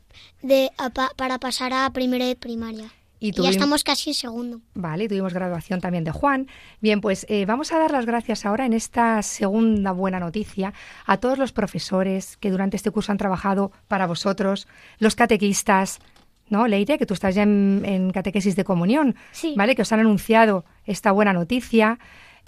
de, 0.43 0.71
a 0.79 0.91
para 1.17 1.39
pasar 1.39 1.73
a 1.73 1.91
primero 1.91 2.25
de 2.25 2.37
primaria. 2.37 2.91
Y 3.23 3.33
ya 3.33 3.51
estamos 3.51 3.85
casi 3.85 4.11
en 4.11 4.15
segundo. 4.15 4.61
Vale, 4.73 5.07
tuvimos 5.07 5.35
graduación 5.35 5.83
también 5.83 6.05
de 6.05 6.11
Juan. 6.11 6.47
Bien, 6.81 7.03
pues 7.03 7.27
eh, 7.29 7.45
vamos 7.45 7.71
a 7.71 7.79
dar 7.79 7.91
las 7.91 8.07
gracias 8.07 8.47
ahora 8.47 8.65
en 8.65 8.73
esta 8.73 9.23
segunda 9.23 9.93
buena 9.93 10.19
noticia 10.19 10.73
a 11.05 11.19
todos 11.19 11.37
los 11.37 11.53
profesores 11.53 12.39
que 12.39 12.51
durante 12.51 12.79
este 12.79 12.91
curso 12.91 13.13
han 13.13 13.19
trabajado 13.19 13.73
para 13.89 14.07
vosotros, 14.07 14.67
los 14.99 15.17
catequistas, 15.17 15.99
¿no, 16.49 16.67
Leire? 16.67 16.97
Que 16.97 17.05
tú 17.05 17.13
estás 17.13 17.35
ya 17.35 17.43
en, 17.43 17.83
en 17.85 18.11
catequesis 18.11 18.57
de 18.57 18.65
comunión, 18.65 19.15
Sí. 19.33 19.53
¿vale? 19.55 19.75
Que 19.77 19.83
os 19.83 19.93
han 19.93 20.01
anunciado 20.01 20.65
esta 20.87 21.13
buena 21.13 21.35
noticia. 21.35 21.99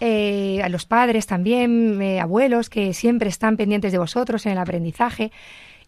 Eh, 0.00 0.60
a 0.62 0.68
los 0.68 0.86
padres 0.86 1.26
también, 1.26 2.00
eh, 2.02 2.20
abuelos, 2.20 2.68
que 2.70 2.92
siempre 2.94 3.28
están 3.28 3.56
pendientes 3.56 3.92
de 3.92 3.98
vosotros 3.98 4.44
en 4.46 4.52
el 4.52 4.58
aprendizaje. 4.58 5.32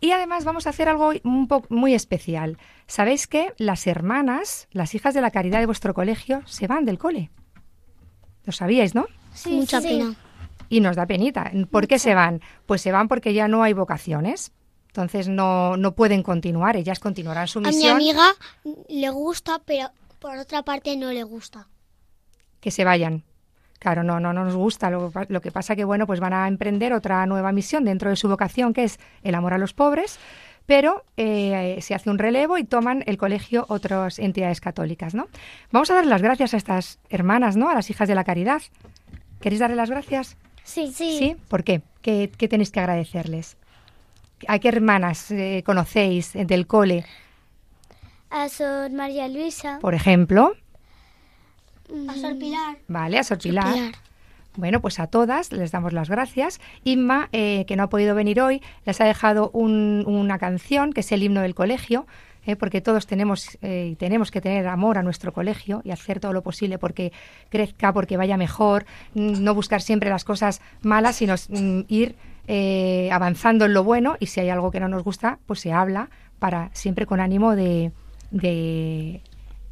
Y 0.01 0.11
además 0.11 0.45
vamos 0.45 0.67
a 0.67 0.71
hacer 0.71 0.89
algo 0.89 1.13
un 1.23 1.49
poco 1.49 1.67
muy 1.75 1.95
especial. 1.95 2.59
¿Sabéis 2.87 3.27
que 3.27 3.53
las 3.59 3.87
hermanas, 3.87 4.69
las 4.73 4.95
hijas 4.95 5.15
de 5.15 5.21
la 5.23 5.31
caridad 5.31 5.61
de 5.61 5.67
vuestro 5.67 5.95
colegio, 5.95 6.43
se 6.47 6.67
van 6.67 6.85
del 6.85 6.99
cole? 6.99 7.31
Lo 8.45 8.53
sabíais, 8.53 8.95
¿no? 8.95 9.07
Sí, 9.33 9.51
Mucha 9.53 9.81
sí. 9.81 9.89
pena. 9.89 10.15
Y 10.69 10.81
nos 10.81 10.97
da 10.97 11.07
penita. 11.07 11.51
¿Por 11.71 11.87
qué 11.87 11.99
se 11.99 12.15
van? 12.15 12.41
Pues 12.67 12.83
se 12.83 12.93
van 12.93 13.09
porque 13.09 13.33
ya 13.33 13.49
no 13.49 13.63
hay 13.63 13.73
vocaciones. 13.73 14.53
Entonces 14.89 15.29
no, 15.29 15.77
no 15.77 15.95
pueden 15.95 16.23
continuar. 16.23 16.77
Ellas 16.77 17.01
continuarán 17.01 17.49
su 17.49 17.59
A 17.61 17.63
mi 17.63 17.69
misión. 17.69 17.93
amiga 17.97 18.27
le 18.89 19.11
gusta, 19.11 19.61
pero 19.65 19.89
por 20.19 20.37
otra 20.37 20.63
parte 20.63 20.97
no 20.97 21.11
le 21.13 21.23
gusta. 21.23 21.69
que 22.61 22.71
se 22.71 22.85
vayan. 22.85 23.25
Claro, 23.85 24.03
no, 24.03 24.19
no, 24.19 24.33
no 24.33 24.47
nos 24.47 24.57
gusta. 24.57 24.88
Lo, 24.88 25.12
que 25.43 25.53
pasa 25.53 25.76
que, 25.76 25.85
bueno, 25.85 26.07
pues 26.07 26.19
van 26.19 26.33
a 26.33 26.49
emprender 26.49 26.95
otra 26.95 27.26
nueva 27.26 27.53
misión 27.53 27.85
dentro 27.85 28.09
de 28.09 28.17
su 28.17 28.31
vocación, 28.31 28.73
que 28.73 28.85
es 28.85 28.99
el 29.23 29.35
amor 29.35 29.53
a 29.53 29.59
los 29.59 29.75
pobres, 29.75 30.19
pero 30.64 31.05
eh, 31.19 31.76
se 31.83 31.95
hace 31.95 32.09
un 32.09 32.17
relevo 32.17 32.57
y 32.57 32.64
toman 32.64 33.05
el 33.07 33.19
colegio 33.19 33.67
otras 33.69 34.19
entidades 34.19 34.62
católicas, 34.62 35.14
¿no? 35.14 35.29
Vamos 35.71 35.91
a 35.91 35.97
dar 35.97 36.07
las 36.07 36.23
gracias 36.23 36.55
a 36.55 36.57
estas 36.57 36.99
hermanas, 37.11 37.59
¿no? 37.59 37.69
A 37.69 37.75
las 37.75 37.91
hijas 37.91 38.09
de 38.09 38.14
la 38.14 38.25
caridad. 38.25 38.62
¿Queréis 39.43 39.61
darle 39.61 39.76
las 39.76 39.91
gracias? 39.91 40.38
Sí, 40.62 40.91
¿Sí? 40.91 41.37
¿Por 41.49 41.62
qué? 41.62 41.83
¿Qué, 42.00 42.33
qué 42.38 42.49
tenéis 42.49 42.71
que 42.71 42.81
agradecerles? 42.81 43.59
¿A 44.49 44.59
qué 44.61 44.69
hermanas 44.69 45.31
eh, 45.31 45.62
conocéis 45.67 46.33
del 46.33 46.67
cole, 46.67 47.05
A 48.31 48.49
Sor 48.49 48.91
María 48.93 49.29
Luisa. 49.29 49.79
por 49.83 49.93
ejemplo? 49.93 50.55
A 52.09 52.14
Sor 52.14 52.38
Pilar. 52.38 52.76
Vale, 52.88 53.19
a 53.19 53.25
Sor 53.25 53.38
Pilar. 53.38 53.73
Pilar. 53.73 53.93
Bueno, 54.57 54.81
pues 54.81 55.00
a 55.00 55.09
todas 55.09 55.50
les 55.53 55.73
damos 55.73 55.93
las 55.93 56.09
gracias. 56.09 56.61
Inma, 56.85 57.29
eh, 57.33 57.64
que 57.67 57.75
no 57.76 57.83
ha 57.83 57.88
podido 57.88 58.14
venir 58.14 58.41
hoy, 58.41 58.62
les 58.87 59.00
ha 59.00 59.05
dejado 59.05 59.50
un- 59.53 60.05
una 60.07 60.38
canción 60.38 60.93
que 60.93 61.00
es 61.00 61.11
el 61.11 61.25
himno 61.25 61.41
del 61.41 61.57
colegio, 61.57 62.07
eh, 62.47 62.55
porque 62.55 62.81
todos 62.81 63.07
tenemos 63.09 63.59
eh, 63.62 63.88
y 63.93 63.97
tenemos 63.97 64.31
que 64.31 64.41
tener 64.41 64.69
amor 64.69 64.97
a 64.99 65.03
nuestro 65.03 65.33
colegio 65.33 65.81
y 65.85 65.91
hacer 65.91 66.21
todo 66.21 66.33
lo 66.33 66.43
posible 66.43 66.79
porque 66.79 67.12
crezca, 67.49 67.93
porque 67.93 68.17
vaya 68.17 68.37
mejor, 68.37 68.87
no 69.14 69.55
buscar 69.55 69.83
siempre 69.83 70.09
las 70.09 70.25
cosas 70.25 70.61
malas, 70.83 71.17
sino 71.17 71.35
ir 71.88 72.14
eh, 72.47 73.09
avanzando 73.11 73.64
en 73.64 73.73
lo 73.75 73.83
bueno 73.83 74.17
y 74.21 74.26
si 74.26 74.38
hay 74.41 74.50
algo 74.50 74.71
que 74.71 74.79
no 74.79 74.87
nos 74.88 75.03
gusta, 75.03 75.38
pues 75.47 75.61
se 75.61 75.73
habla 75.73 76.11
para 76.38 76.71
siempre 76.75 77.07
con 77.07 77.19
ánimo 77.21 77.57
de, 77.57 77.91
de, 78.31 79.23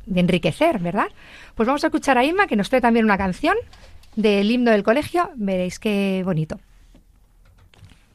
de 0.07 0.21
enriquecer, 0.21 0.79
¿verdad? 0.79 1.09
Pues 1.55 1.67
vamos 1.67 1.85
a 1.85 1.89
escuchar 1.89 2.19
a 2.19 2.25
Inma 2.25 2.47
que 2.47 2.57
nos 2.57 2.69
trae 2.69 2.81
también 2.81 3.05
una 3.05 3.19
canción 3.19 3.57
del 4.17 4.51
himno 4.51 4.71
del 4.71 4.83
colegio, 4.83 5.31
veréis 5.37 5.79
qué 5.79 6.23
bonito. 6.25 6.59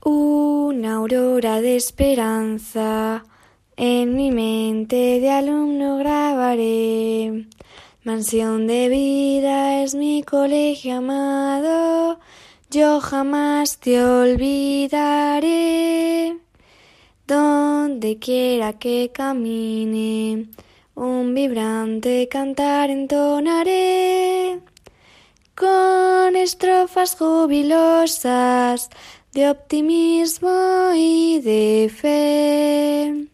Una 0.04 0.96
aurora 0.96 1.60
de 1.62 1.76
esperanza 1.76 3.24
en 3.76 4.16
mi 4.16 4.32
mente 4.32 5.20
de 5.20 5.30
alumno 5.30 5.98
grabaré. 5.98 7.48
Mansión 8.04 8.68
de 8.68 8.88
vida 8.90 9.84
es 9.84 9.94
mi 9.94 10.24
colegio 10.24 10.98
amado, 10.98 12.20
yo 12.72 13.02
jamás 13.02 13.80
te 13.80 14.02
olvidaré. 14.04 15.58
Donde 17.28 18.18
quiera 18.18 18.74
que 18.80 19.12
camine, 19.14 20.48
un 20.98 21.36
vibrante 21.36 22.28
cantar 22.28 22.90
entonaré. 22.90 24.60
Con 25.56 26.36
estrofas 26.36 27.16
jubilosas 27.16 28.90
de 29.32 29.50
optimismo 29.50 30.92
y 30.96 31.40
de 31.42 31.92
fe. 31.96 33.28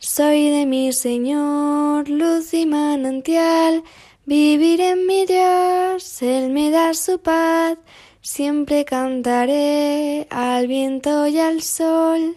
Soy 0.00 0.50
de 0.50 0.66
mi 0.66 0.92
Señor, 0.92 2.08
luz 2.08 2.52
y 2.52 2.66
manantial, 2.66 3.84
vivir 4.26 4.80
en 4.80 5.06
mi 5.06 5.24
Dios, 5.24 6.22
Él 6.22 6.50
me 6.50 6.70
da 6.70 6.94
su 6.94 7.20
paz, 7.20 7.78
siempre 8.20 8.84
cantaré 8.84 10.26
al 10.30 10.66
viento 10.66 11.26
y 11.28 11.38
al 11.38 11.62
sol, 11.62 12.36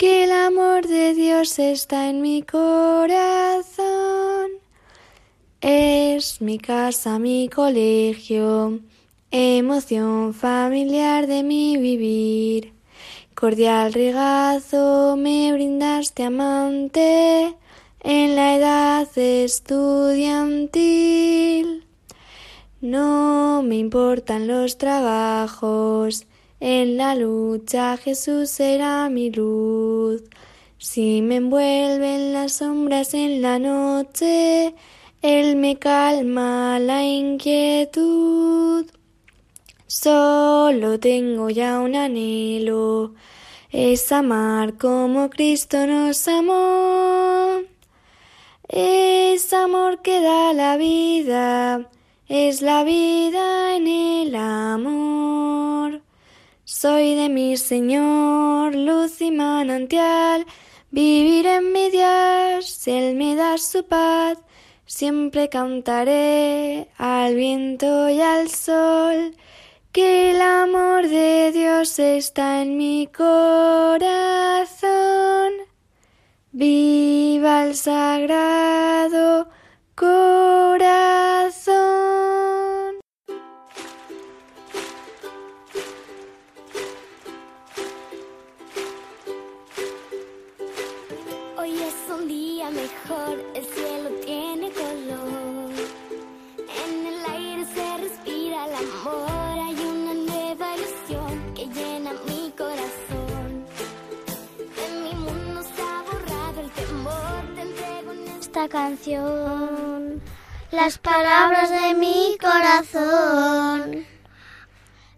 que 0.00 0.24
el 0.24 0.32
amor 0.32 0.88
de 0.88 1.12
Dios 1.12 1.58
está 1.58 2.08
en 2.08 2.22
mi 2.22 2.40
corazón. 2.40 3.76
Es 5.60 6.40
mi 6.40 6.56
casa, 6.58 7.18
mi 7.18 7.50
colegio, 7.50 8.80
emoción 9.30 10.32
familiar 10.32 11.26
de 11.26 11.42
mi 11.42 11.76
vivir. 11.76 12.72
Cordial 13.34 13.92
regazo 13.92 15.16
me 15.18 15.52
brindaste 15.52 16.24
amante 16.24 17.54
en 18.02 18.36
la 18.36 18.56
edad 18.56 19.18
estudiantil. 19.18 19.84
No 22.80 23.62
me 23.62 23.76
importan 23.76 24.46
los 24.46 24.78
trabajos, 24.78 26.26
en 26.60 26.98
la 26.98 27.14
lucha 27.14 27.96
Jesús 27.96 28.50
será 28.50 29.08
mi 29.08 29.30
luz. 29.30 30.22
Si 30.78 31.22
me 31.22 31.36
envuelven 31.36 32.32
las 32.32 32.52
sombras 32.52 33.14
en 33.14 33.42
la 33.42 33.58
noche, 33.58 34.74
Él 35.22 35.56
me 35.56 35.78
calma 35.78 36.78
la 36.78 37.02
inquietud. 37.02 38.86
Solo 39.86 41.00
tengo 41.00 41.50
ya 41.50 41.80
un 41.80 41.96
anhelo, 41.96 43.14
es 43.70 44.12
amar 44.12 44.78
como 44.78 45.28
Cristo 45.30 45.86
nos 45.86 46.28
amó. 46.28 47.60
Es 48.68 49.52
amor 49.52 50.00
que 50.00 50.20
da 50.20 50.52
la 50.52 50.76
vida, 50.76 51.90
es 52.28 52.62
la 52.62 52.84
vida 52.84 53.74
en 53.74 53.88
el 53.88 54.34
amor. 54.36 56.02
Soy 56.72 57.16
de 57.16 57.28
mi 57.28 57.56
Señor, 57.56 58.76
luz 58.76 59.20
y 59.20 59.32
manantial, 59.32 60.46
vivir 60.92 61.44
en 61.46 61.72
mi 61.72 61.90
Dios, 61.90 62.86
Él 62.86 63.16
me 63.16 63.34
da 63.34 63.58
su 63.58 63.84
paz, 63.84 64.38
siempre 64.86 65.48
cantaré 65.48 66.86
al 66.96 67.34
viento 67.34 68.08
y 68.08 68.20
al 68.20 68.48
sol 68.48 69.34
que 69.90 70.30
el 70.30 70.40
amor 70.40 71.08
de 71.08 71.50
Dios 71.50 71.98
está 71.98 72.62
en 72.62 72.76
mi 72.76 73.08
corazón. 73.08 74.70
Viva 76.52 77.64
el 77.66 77.74
sagrado 77.74 79.48
corazón. 79.96 80.70
Esta 108.60 108.68
canción 108.68 110.22
las 110.70 110.98
palabras 110.98 111.70
de 111.70 111.94
mi 111.94 112.36
corazón. 112.38 114.06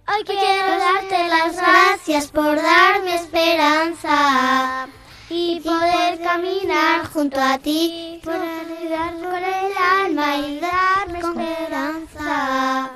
Hoy 0.06 0.24
quiero 0.24 0.78
darte 0.78 1.28
las 1.28 1.56
gracias 1.56 2.28
por 2.28 2.54
darme 2.54 3.16
esperanza 3.16 4.86
y 5.28 5.60
poder 5.60 6.20
caminar 6.20 7.06
junto 7.06 7.40
a 7.40 7.58
ti, 7.58 8.20
por 8.22 8.34
ayudar 8.34 9.14
con 9.14 9.34
el 9.34 9.72
alma 9.76 10.36
y 10.36 10.60
darme 10.60 11.18
esperanza, 11.18 12.90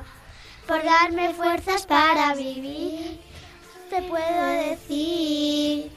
por 0.66 0.84
darme 0.84 1.34
fuerzas 1.34 1.86
para 1.86 2.34
vivir. 2.34 3.20
Te 3.90 4.00
puedo 4.02 4.46
decir, 4.68 5.90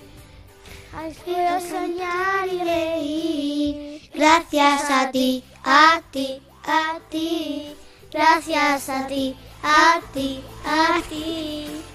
quiero 1.23 1.59
soñar 1.59 2.47
y 2.51 2.63
reír. 2.63 3.88
Gracias 4.19 4.91
a 4.91 5.11
ti, 5.11 5.45
a 5.63 6.01
ti, 6.11 6.41
a 6.65 6.99
ti. 7.09 7.73
Gracias 8.11 8.89
a 8.89 9.07
ti, 9.07 9.33
a 9.63 10.01
ti, 10.13 10.43
a 10.65 11.01
ti. 11.07 11.88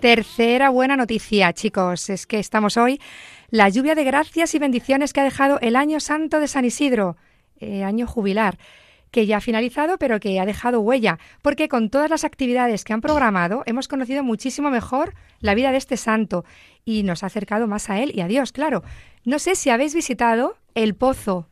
Tercera 0.00 0.70
buena 0.70 0.96
noticia, 0.96 1.52
chicos, 1.52 2.08
es 2.08 2.26
que 2.26 2.38
estamos 2.38 2.78
hoy 2.78 2.98
la 3.50 3.68
lluvia 3.68 3.94
de 3.94 4.02
gracias 4.02 4.54
y 4.54 4.58
bendiciones 4.58 5.12
que 5.12 5.20
ha 5.20 5.24
dejado 5.24 5.60
el 5.60 5.76
año 5.76 6.00
santo 6.00 6.40
de 6.40 6.48
San 6.48 6.64
Isidro, 6.64 7.18
eh, 7.58 7.84
año 7.84 8.06
jubilar, 8.06 8.56
que 9.10 9.26
ya 9.26 9.36
ha 9.36 9.40
finalizado, 9.42 9.98
pero 9.98 10.18
que 10.18 10.40
ha 10.40 10.46
dejado 10.46 10.80
huella, 10.80 11.18
porque 11.42 11.68
con 11.68 11.90
todas 11.90 12.08
las 12.08 12.24
actividades 12.24 12.82
que 12.82 12.94
han 12.94 13.02
programado 13.02 13.62
hemos 13.66 13.88
conocido 13.88 14.22
muchísimo 14.22 14.70
mejor 14.70 15.12
la 15.40 15.54
vida 15.54 15.70
de 15.70 15.76
este 15.76 15.98
santo 15.98 16.46
y 16.86 17.02
nos 17.02 17.22
ha 17.22 17.26
acercado 17.26 17.66
más 17.66 17.90
a 17.90 18.00
él 18.00 18.12
y 18.14 18.22
a 18.22 18.26
Dios, 18.26 18.52
claro. 18.52 18.82
No 19.26 19.38
sé 19.38 19.54
si 19.54 19.68
habéis 19.68 19.94
visitado 19.94 20.56
el 20.74 20.94
pozo, 20.94 21.46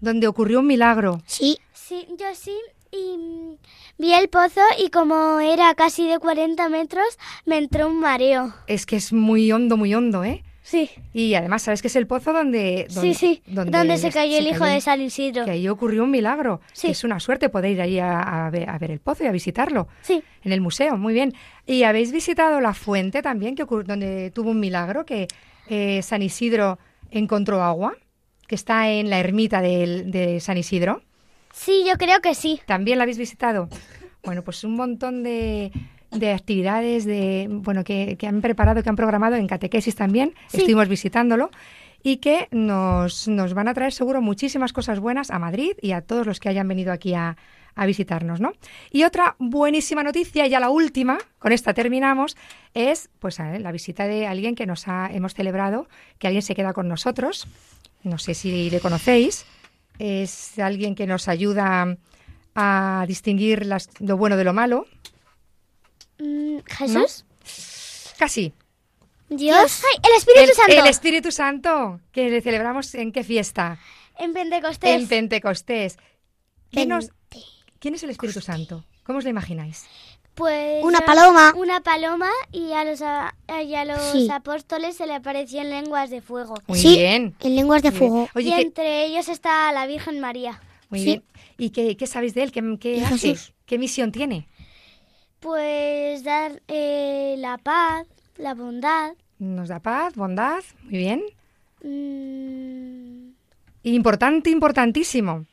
donde 0.00 0.28
ocurrió 0.28 0.60
un 0.60 0.68
milagro. 0.68 1.20
Sí, 1.26 1.58
Sí, 1.86 2.04
yo 2.18 2.26
sí. 2.34 2.50
Y 2.90 3.16
mm, 3.16 3.56
vi 3.98 4.12
el 4.14 4.28
pozo 4.28 4.60
y 4.78 4.90
como 4.90 5.40
era 5.40 5.74
casi 5.74 6.08
de 6.08 6.18
40 6.18 6.68
metros, 6.68 7.06
me 7.44 7.58
entró 7.58 7.88
un 7.88 8.00
mareo. 8.00 8.52
Es 8.66 8.86
que 8.86 8.96
es 8.96 9.12
muy 9.12 9.50
hondo, 9.52 9.76
muy 9.76 9.94
hondo, 9.94 10.24
¿eh? 10.24 10.42
Sí, 10.62 10.90
Y 11.12 11.34
además, 11.34 11.62
¿sabes 11.62 11.80
que 11.80 11.86
es 11.86 11.94
el 11.94 12.08
pozo 12.08 12.32
donde... 12.32 12.88
donde 12.92 13.14
sí, 13.14 13.14
sí. 13.14 13.42
Donde, 13.46 13.98
se 13.98 14.10
cayó 14.10 14.36
el 14.36 14.48
hijo 14.48 14.58
cayó- 14.64 14.74
de 14.74 14.80
San 14.80 15.00
Isidro. 15.00 15.44
Que 15.44 15.52
ahí 15.52 15.68
ocurrió 15.68 16.02
un 16.02 16.10
milagro. 16.10 16.60
Sí. 16.72 16.88
Es 16.88 17.04
una 17.04 17.20
suerte 17.20 17.48
poder 17.48 17.70
ir 17.70 17.80
ahí 17.82 18.00
a, 18.00 18.46
a 18.46 18.50
ver, 18.50 18.68
a 18.68 18.76
ver 18.76 18.90
el 18.90 18.98
pozo 18.98 19.22
y 19.22 19.28
a 19.28 19.30
visitarlo. 19.30 19.86
Sí, 20.02 20.24
En 20.42 20.50
el 20.50 20.60
museo, 20.60 20.96
muy 20.96 21.14
bien. 21.14 21.34
¿Y 21.66 21.84
habéis 21.84 22.10
visitado 22.10 22.60
la 22.60 22.74
fuente 22.74 23.22
también, 23.22 23.54
que 23.54 23.64
ocur- 23.64 23.84
donde 23.84 24.32
tuvo 24.32 24.50
un 24.50 24.58
milagro, 24.58 25.04
que 25.06 25.28
eh, 25.68 26.02
San 26.02 26.22
Isidro 26.22 26.80
encontró 27.12 27.62
agua, 27.62 27.94
que 28.48 28.56
está 28.56 28.90
en 28.90 29.08
la 29.08 29.20
ermita 29.20 29.60
del- 29.60 30.10
de 30.10 30.40
San 30.40 30.58
Isidro? 30.58 31.00
Sí, 31.56 31.84
yo 31.86 31.96
creo 31.96 32.20
que 32.20 32.34
sí. 32.34 32.60
¿También 32.66 32.98
la 32.98 33.04
habéis 33.04 33.18
visitado? 33.18 33.68
Bueno, 34.22 34.42
pues 34.42 34.62
un 34.64 34.74
montón 34.74 35.22
de, 35.22 35.72
de 36.10 36.32
actividades 36.32 37.04
de, 37.04 37.48
bueno, 37.50 37.84
que, 37.84 38.16
que 38.18 38.26
han 38.26 38.40
preparado, 38.40 38.82
que 38.82 38.88
han 38.88 38.96
programado 38.96 39.36
en 39.36 39.46
catequesis 39.46 39.94
también. 39.94 40.34
Sí. 40.48 40.58
Estuvimos 40.58 40.88
visitándolo 40.88 41.50
y 42.02 42.18
que 42.18 42.48
nos, 42.50 43.26
nos 43.28 43.54
van 43.54 43.68
a 43.68 43.74
traer 43.74 43.92
seguro 43.92 44.20
muchísimas 44.22 44.72
cosas 44.72 45.00
buenas 45.00 45.30
a 45.30 45.38
Madrid 45.38 45.72
y 45.80 45.92
a 45.92 46.02
todos 46.02 46.26
los 46.26 46.40
que 46.40 46.48
hayan 46.48 46.68
venido 46.68 46.92
aquí 46.92 47.14
a, 47.14 47.36
a 47.74 47.86
visitarnos, 47.86 48.40
¿no? 48.40 48.52
Y 48.90 49.04
otra 49.04 49.36
buenísima 49.38 50.02
noticia, 50.02 50.46
ya 50.46 50.60
la 50.60 50.70
última, 50.70 51.18
con 51.38 51.52
esta 51.52 51.74
terminamos, 51.74 52.36
es 52.74 53.10
pues 53.18 53.38
eh, 53.38 53.58
la 53.60 53.72
visita 53.72 54.06
de 54.06 54.26
alguien 54.26 54.54
que 54.54 54.66
nos 54.66 54.88
ha, 54.88 55.08
hemos 55.12 55.34
celebrado, 55.34 55.88
que 56.18 56.26
alguien 56.26 56.42
se 56.42 56.54
queda 56.54 56.72
con 56.72 56.88
nosotros. 56.88 57.46
No 58.02 58.18
sé 58.18 58.34
si 58.34 58.70
le 58.70 58.80
conocéis. 58.80 59.46
Es 59.98 60.58
alguien 60.58 60.94
que 60.94 61.06
nos 61.06 61.28
ayuda 61.28 61.96
a 62.54 63.04
distinguir 63.08 63.66
las- 63.66 63.88
lo 64.00 64.16
bueno 64.16 64.36
de 64.36 64.44
lo 64.44 64.52
malo. 64.52 64.86
Mm, 66.18 66.58
¿Jesús? 66.66 67.24
Casi. 68.18 68.52
¿Dios? 69.28 69.82
¡Ay, 69.92 70.00
el 70.10 70.16
Espíritu 70.18 70.50
el, 70.50 70.54
Santo! 70.54 70.72
el 70.84 70.86
Espíritu 70.86 71.32
Santo, 71.32 72.00
que 72.12 72.30
le 72.30 72.40
celebramos 72.40 72.94
en 72.94 73.12
qué 73.12 73.24
fiesta? 73.24 73.78
En 74.18 74.32
Pentecostés. 74.32 74.90
En 75.02 75.08
Pentecostés. 75.08 75.98
¿Quién, 76.70 76.88
nos- 76.88 77.10
Pente- 77.28 77.44
quién 77.78 77.94
es 77.94 78.02
el 78.04 78.10
Espíritu 78.10 78.40
Santo? 78.40 78.84
¿Cómo 79.04 79.18
os 79.18 79.24
lo 79.24 79.30
imagináis? 79.30 79.84
Pues 80.36 80.84
Una 80.84 80.98
a- 80.98 81.04
paloma. 81.06 81.52
Una 81.56 81.80
paloma 81.80 82.28
y 82.52 82.72
a 82.72 82.84
los, 82.84 83.00
a, 83.02 83.34
y 83.64 83.74
a 83.74 83.84
los 83.86 84.00
Sí. 84.12 84.28
apóstoles 84.30 84.94
se 84.96 85.06
le 85.06 85.14
aparecían 85.14 85.70
lenguas 85.70 86.10
de 86.10 86.20
fuego. 86.20 86.54
Muy 86.66 86.78
Sí. 86.78 86.96
bien. 86.96 87.34
En 87.40 87.56
lenguas 87.56 87.82
de 87.82 87.90
fuego. 87.90 88.28
Oye, 88.34 88.50
y 88.50 88.54
¿qué- 88.54 88.60
entre 88.60 89.06
ellos 89.06 89.28
está 89.28 89.72
la 89.72 89.86
Virgen 89.86 90.20
María. 90.20 90.60
muy 90.90 90.98
sí. 91.00 91.04
bien. 91.06 91.22
¿Y 91.58 91.70
qué, 91.70 91.96
qué 91.96 92.06
sabéis 92.06 92.34
de 92.34 92.42
él? 92.42 92.52
¿Qué, 92.52 92.62
qué 92.78 93.02
hace? 93.04 93.34
¿Qué 93.64 93.78
misión 93.78 94.12
tiene? 94.12 94.46
Pues 95.40 96.22
dar 96.22 96.60
eh, 96.68 97.36
la 97.38 97.56
paz, 97.56 98.06
la 98.36 98.54
bondad. 98.54 99.12
Nos 99.38 99.68
da 99.68 99.80
paz, 99.80 100.14
bondad. 100.16 100.62
Muy 100.84 100.98
bien. 100.98 101.22
mm, 101.82 103.30
Importante, 103.84 104.50
importantísimo. 104.50 105.46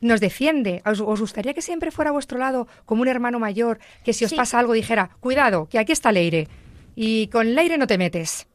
Nos 0.00 0.20
defiende. 0.20 0.82
¿Os, 0.84 1.00
os 1.00 1.20
gustaría 1.20 1.54
que 1.54 1.62
siempre 1.62 1.90
fuera 1.90 2.10
a 2.10 2.12
vuestro 2.12 2.38
lado 2.38 2.68
como 2.84 3.02
un 3.02 3.08
hermano 3.08 3.38
mayor 3.38 3.78
que 4.04 4.12
si 4.12 4.24
os 4.24 4.30
Sí. 4.30 4.36
pasa 4.36 4.58
algo 4.58 4.72
dijera, 4.74 5.10
cuidado, 5.20 5.68
que 5.68 5.78
aquí 5.78 5.92
está 5.92 6.12
Leire 6.12 6.48
y 6.94 7.28
con 7.28 7.54
Leire 7.54 7.78
no 7.78 7.86
te 7.86 7.98
metes? 7.98 8.46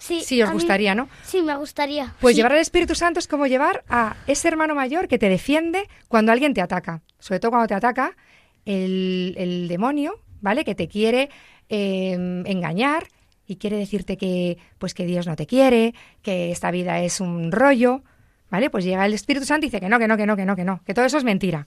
sí, 0.00 0.20
Sí, 0.20 0.40
os 0.42 0.50
mí- 0.50 0.54
gustaría, 0.54 0.94
¿no? 0.94 1.08
Sí, 1.24 1.42
me 1.42 1.56
gustaría. 1.56 2.14
Pues 2.20 2.34
Sí. 2.34 2.36
llevar 2.38 2.52
al 2.52 2.60
Espíritu 2.60 2.94
Santo 2.94 3.18
es 3.18 3.26
como 3.26 3.48
llevar 3.48 3.82
a 3.88 4.14
ese 4.28 4.46
hermano 4.46 4.76
mayor 4.76 5.08
que 5.08 5.18
te 5.18 5.28
defiende 5.28 5.88
cuando 6.06 6.30
alguien 6.30 6.54
te 6.54 6.60
ataca. 6.60 7.02
Sobre 7.18 7.40
todo 7.40 7.50
cuando 7.50 7.66
te 7.66 7.74
ataca 7.74 8.16
el, 8.64 9.34
el 9.36 9.66
demonio, 9.66 10.20
¿vale? 10.40 10.64
Que 10.64 10.76
te 10.76 10.86
quiere 10.86 11.30
eh, 11.68 12.12
engañar 12.46 13.08
y 13.46 13.56
quiere 13.56 13.76
decirte 13.76 14.16
que, 14.16 14.58
pues 14.78 14.94
que 14.94 15.04
Dios 15.04 15.26
no 15.26 15.34
te 15.34 15.46
quiere, 15.46 15.94
que 16.22 16.52
esta 16.52 16.70
vida 16.70 17.00
es 17.02 17.20
un 17.20 17.50
rollo, 17.50 18.02
¿vale? 18.50 18.70
Pues 18.70 18.84
llega 18.84 19.04
el 19.06 19.14
Espíritu 19.14 19.46
Santo 19.46 19.66
y 19.66 19.68
dice 19.68 19.80
que 19.80 19.88
no, 19.88 19.98
que 19.98 20.08
no, 20.08 20.16
que 20.16 20.26
no, 20.26 20.36
que 20.36 20.44
no, 20.44 20.56
que 20.56 20.64
no, 20.64 20.80
que 20.84 20.94
todo 20.94 21.04
eso 21.04 21.18
es 21.18 21.24
mentira. 21.24 21.66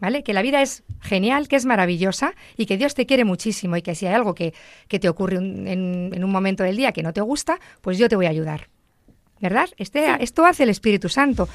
¿Vale? 0.00 0.22
Que 0.24 0.34
la 0.34 0.42
vida 0.42 0.60
es 0.60 0.82
genial, 1.00 1.46
que 1.48 1.56
es 1.56 1.64
maravillosa 1.64 2.34
y 2.56 2.66
que 2.66 2.76
Dios 2.76 2.94
te 2.94 3.06
quiere 3.06 3.24
muchísimo 3.24 3.76
y 3.76 3.82
que 3.82 3.94
si 3.94 4.06
hay 4.06 4.14
algo 4.14 4.34
que, 4.34 4.52
que 4.88 4.98
te 4.98 5.08
ocurre 5.08 5.38
un- 5.38 5.66
en, 5.68 6.10
en 6.12 6.24
un 6.24 6.30
momento 6.30 6.62
del 6.64 6.76
día 6.76 6.92
que 6.92 7.02
no 7.02 7.12
te 7.12 7.20
gusta, 7.20 7.58
pues 7.80 7.96
yo 7.96 8.08
te 8.08 8.16
voy 8.16 8.26
a 8.26 8.30
ayudar. 8.30 8.68
¿Verdad? 9.40 9.68
Este, 9.78 10.22
Esto 10.22 10.44
hace 10.44 10.64
el 10.64 10.68
Espíritu 10.70 11.08
Santo. 11.08 11.48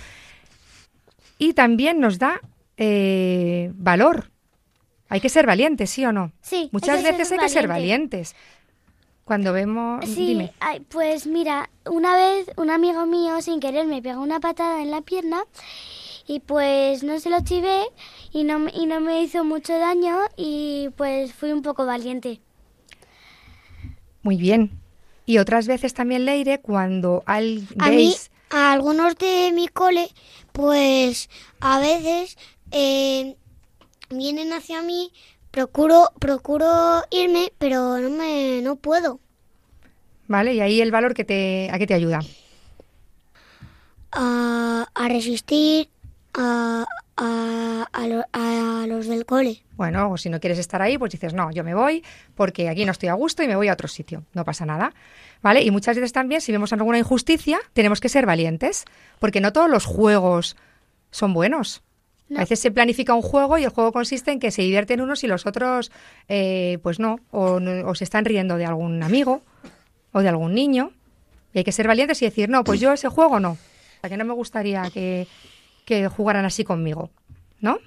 Y 1.38 1.54
también 1.54 2.00
nos 2.00 2.18
da 2.18 2.42
eh, 2.78 3.72
valor. 3.76 4.32
Hay 5.10 5.20
que 5.22 5.30
ser 5.30 5.46
valientes, 5.46 5.90
¿sí 5.90 6.06
o 6.06 6.12
no? 6.12 6.32
Sí, 6.42 6.70
Muchas 6.72 6.98
hay 6.98 7.04
veces 7.12 7.32
hay 7.32 7.40
que 7.40 7.50
ser 7.50 7.68
valiente. 7.68 8.18
valientes. 8.18 8.36
Cuando 9.30 9.54
vemos... 9.54 10.04
Sí, 10.06 10.30
Dime. 10.30 10.54
ay, 10.60 10.80
pues 10.80 11.28
mira, 11.28 11.70
una 11.86 12.16
vez 12.16 12.50
un 12.58 12.72
amigo 12.72 13.06
mío 13.06 13.40
sin 13.44 13.60
querer 13.60 13.86
me 13.86 14.02
pegó 14.02 14.22
una 14.24 14.40
patada 14.40 14.82
en 14.82 14.90
la 14.90 15.02
pierna 15.02 15.44
y 16.26 16.40
pues 16.40 17.04
no 17.04 17.20
se 17.20 17.30
lo 17.30 17.40
chivé 17.44 17.84
y 18.34 18.44
no, 18.44 18.58
me- 18.58 18.72
y 18.74 18.88
no 18.88 19.00
me 19.02 19.22
hizo 19.22 19.44
mucho 19.44 19.78
daño 19.78 20.18
y 20.36 20.90
pues 20.98 21.32
fui 21.36 21.52
un 21.52 21.62
poco 21.62 21.86
valiente. 21.86 22.42
Muy 24.24 24.38
bien. 24.38 24.72
Y 25.28 25.38
otras 25.38 25.68
veces 25.68 25.94
también, 25.94 26.26
Leire, 26.26 26.60
cuando 26.60 27.22
al, 27.28 27.68
A 27.78 27.92
mí, 27.92 28.16
a 28.50 28.72
algunos 28.72 29.16
de 29.16 29.52
mi 29.54 29.68
cole, 29.68 30.10
pues 30.54 31.30
a 31.60 31.78
veces 31.78 32.36
eh, 32.72 33.36
vienen 34.10 34.54
hacia 34.54 34.82
mí, 34.82 35.14
procuro, 35.52 36.10
procuro 36.20 37.04
irme, 37.12 37.52
pero 37.58 37.98
no 38.00 38.10
me, 38.10 38.62
no 38.62 38.76
puedo. 38.76 39.20
¿Vale? 40.28 40.54
Y 40.54 40.62
ahí 40.62 40.82
el 40.82 40.92
valor 40.92 41.14
que 41.14 41.26
te, 41.26 41.70
a 41.72 41.78
qué 41.80 41.88
te 41.88 41.94
ayuda. 41.96 42.20
A, 44.12 44.88
a 44.94 45.08
resistir 45.08 45.90
a, 46.34 46.86
a, 47.18 47.88
a 47.92 48.08
lo- 48.08 48.26
a 48.34 48.86
los 48.88 49.08
del 49.08 49.26
cole. 49.26 49.64
Bueno, 49.76 50.12
o 50.12 50.18
si 50.18 50.30
no 50.30 50.40
quieres 50.40 50.58
estar 50.60 50.82
ahí, 50.82 50.98
pues 50.98 51.12
dices, 51.12 51.34
no, 51.34 51.52
yo 51.52 51.64
me 51.64 51.74
voy 51.76 52.04
porque 52.36 52.70
aquí 52.70 52.86
no 52.86 52.92
estoy 52.92 53.10
a 53.10 53.14
gusto 53.14 53.44
y 53.44 53.48
me 53.48 53.56
voy 53.56 53.68
a 53.70 53.74
otro 53.74 53.88
sitio. 53.88 54.24
No 54.34 54.44
pasa 54.46 54.66
nada. 54.66 54.94
¿Vale? 55.42 55.62
Y 55.62 55.72
muchas 55.72 55.96
veces 55.96 56.12
también, 56.12 56.42
si 56.42 56.52
vemos 56.52 56.74
alguna 56.74 56.98
injusticia, 57.00 57.60
tenemos 57.74 58.02
que 58.02 58.10
ser 58.10 58.26
valientes, 58.26 58.84
porque 59.20 59.40
no 59.42 59.54
todos 59.54 59.70
los 59.70 59.86
juegos 59.86 60.58
son 61.12 61.34
buenos. 61.34 61.82
No. 62.30 62.38
A 62.38 62.42
veces 62.42 62.60
se 62.60 62.70
planifica 62.72 63.14
un 63.16 63.22
juego 63.24 63.58
y 63.58 63.64
el 63.64 63.70
juego 63.72 63.92
consiste 63.92 64.32
en 64.32 64.40
que 64.40 64.52
se 64.52 64.62
divierten 64.62 65.02
unos 65.02 65.24
y 65.24 65.28
los 65.28 65.46
otros, 65.48 65.92
eh, 66.28 66.78
pues 66.84 67.00
no 67.00 67.18
o, 67.32 67.60
se 67.96 68.04
están 68.04 68.24
riendo 68.26 68.56
de 68.58 68.66
algún 68.66 69.02
amigo 69.02 69.42
o 70.12 70.22
de 70.22 70.30
algún 70.30 70.54
niño. 70.54 70.92
Y 71.54 71.58
hay 71.58 71.64
que 71.64 71.72
ser 71.72 71.88
valientes 71.88 72.22
y 72.22 72.26
decir, 72.26 72.48
no, 72.50 72.64
pues 72.64 72.80
yo 72.80 72.94
ese 72.94 73.10
juego 73.10 73.40
no. 73.40 73.52
O 73.54 73.58
sea, 74.02 74.10
que 74.12 74.18
no 74.18 74.26
me 74.26 74.34
gustaría 74.34 74.84
que, 74.94 75.28
que 75.86 76.08
jugaran 76.08 76.46
así 76.46 76.64
conmigo, 76.64 77.10
¿no? 77.62 77.80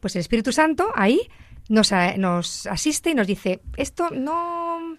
Pues 0.00 0.14
el 0.16 0.20
Espíritu 0.20 0.52
Santo 0.52 0.90
ahí 0.94 1.20
nos, 1.70 1.92
a- 1.92 2.16
nos 2.18 2.66
asiste 2.66 3.10
y 3.10 3.14
nos 3.14 3.26
dice, 3.26 3.60
esto 3.78 4.10
no, 4.10 4.96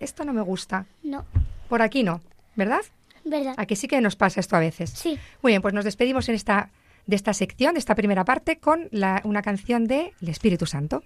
esto 0.00 0.24
no 0.24 0.32
me 0.32 0.40
gusta, 0.42 0.86
No, 1.02 1.24
por 1.68 1.82
aquí 1.82 2.02
no, 2.02 2.22
¿verdad? 2.56 2.80
¿verdad? 3.24 3.54
A 3.56 3.66
que 3.66 3.76
sí 3.76 3.86
que 3.86 4.00
nos 4.00 4.16
pasa 4.16 4.40
esto 4.40 4.56
a 4.56 4.60
veces. 4.60 4.90
Sí. 4.90 5.18
Muy 5.42 5.52
bien, 5.52 5.62
pues 5.62 5.74
nos 5.74 5.84
despedimos 5.84 6.28
en 6.28 6.34
esta, 6.34 6.70
de 7.06 7.16
esta 7.16 7.32
sección, 7.34 7.74
de 7.74 7.80
esta 7.80 7.94
primera 7.94 8.24
parte, 8.24 8.58
con 8.58 8.88
la- 8.90 9.20
una 9.24 9.42
canción 9.42 9.86
de 9.86 10.12
El 10.20 10.28
Espíritu 10.28 10.66
Santo. 10.66 11.02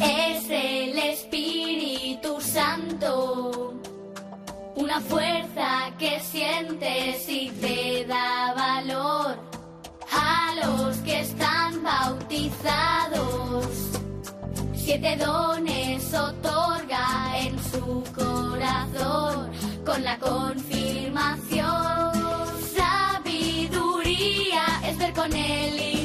Es 0.00 0.44
el 0.50 0.98
Espíritu 0.98 2.40
Santo, 2.40 3.74
una 4.76 5.00
fuerza 5.00 5.92
que 5.98 6.20
sientes 6.20 7.28
y 7.28 7.50
te 7.50 8.04
da 8.06 8.54
valor 8.54 9.47
a 10.28 10.54
los 10.62 10.96
que 10.98 11.20
están 11.20 11.82
bautizados. 11.82 13.66
Siete 14.74 15.16
dones 15.16 16.14
otorga 16.14 17.38
en 17.44 17.54
su 17.70 18.04
corazón 18.14 19.50
con 19.84 20.04
la 20.04 20.18
confirmación. 20.18 22.12
Sabiduría 22.76 24.64
es 24.88 24.98
ver 24.98 25.12
con 25.12 25.32
el 25.32 25.97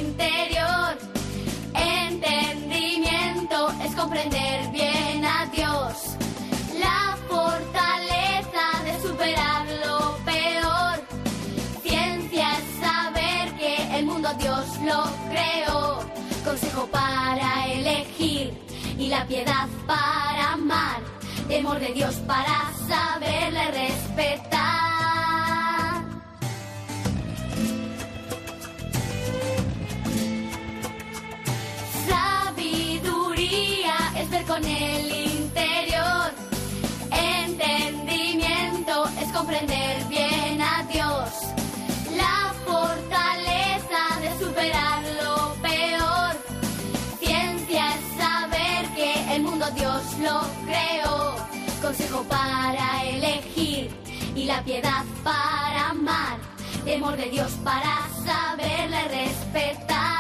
Para 16.92 17.68
elegir 17.68 18.54
y 18.98 19.08
la 19.08 19.26
piedad 19.26 19.68
para 19.88 20.54
amar. 20.54 21.02
Temor 21.48 21.80
de 21.80 21.94
Dios 21.94 22.16
para 22.28 22.72
saberle 22.88 23.72
respetar. 23.72 24.63
Para 52.30 53.04
elegir 53.06 53.90
y 54.36 54.46
la 54.46 54.64
piedad 54.64 55.04
para 55.24 55.90
amar. 55.90 56.38
Temor 56.86 57.18
de 57.18 57.30
Dios 57.30 57.52
para 57.64 58.08
saberla 58.26 59.06
y 59.06 59.08
respetar. 59.26 60.14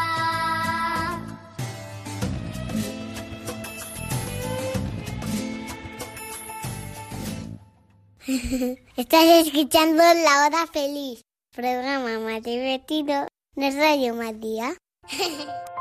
Estás 8.95 9.25
escuchando 9.45 9.97
La 9.97 10.45
Hora 10.45 10.67
Feliz, 10.71 11.25
programa 11.53 12.19
más 12.19 12.41
divertido 12.41 13.27
de 13.55 13.71
Radio 13.71 14.15
María. 14.15 14.73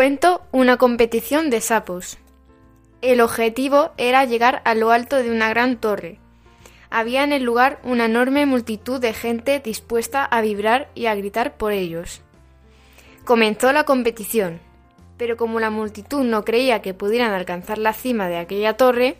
Cuento 0.00 0.40
una 0.50 0.78
competición 0.78 1.50
de 1.50 1.60
sapos. 1.60 2.16
El 3.02 3.20
objetivo 3.20 3.92
era 3.98 4.24
llegar 4.24 4.62
a 4.64 4.74
lo 4.74 4.92
alto 4.92 5.16
de 5.16 5.30
una 5.30 5.50
gran 5.50 5.76
torre. 5.78 6.18
Había 6.88 7.22
en 7.22 7.32
el 7.32 7.42
lugar 7.42 7.82
una 7.84 8.06
enorme 8.06 8.46
multitud 8.46 8.98
de 8.98 9.12
gente 9.12 9.60
dispuesta 9.60 10.24
a 10.24 10.40
vibrar 10.40 10.88
y 10.94 11.04
a 11.04 11.14
gritar 11.14 11.58
por 11.58 11.72
ellos. 11.72 12.22
Comenzó 13.26 13.74
la 13.74 13.84
competición, 13.84 14.58
pero 15.18 15.36
como 15.36 15.60
la 15.60 15.68
multitud 15.68 16.24
no 16.24 16.46
creía 16.46 16.80
que 16.80 16.94
pudieran 16.94 17.32
alcanzar 17.32 17.76
la 17.76 17.92
cima 17.92 18.26
de 18.28 18.38
aquella 18.38 18.78
torre, 18.78 19.18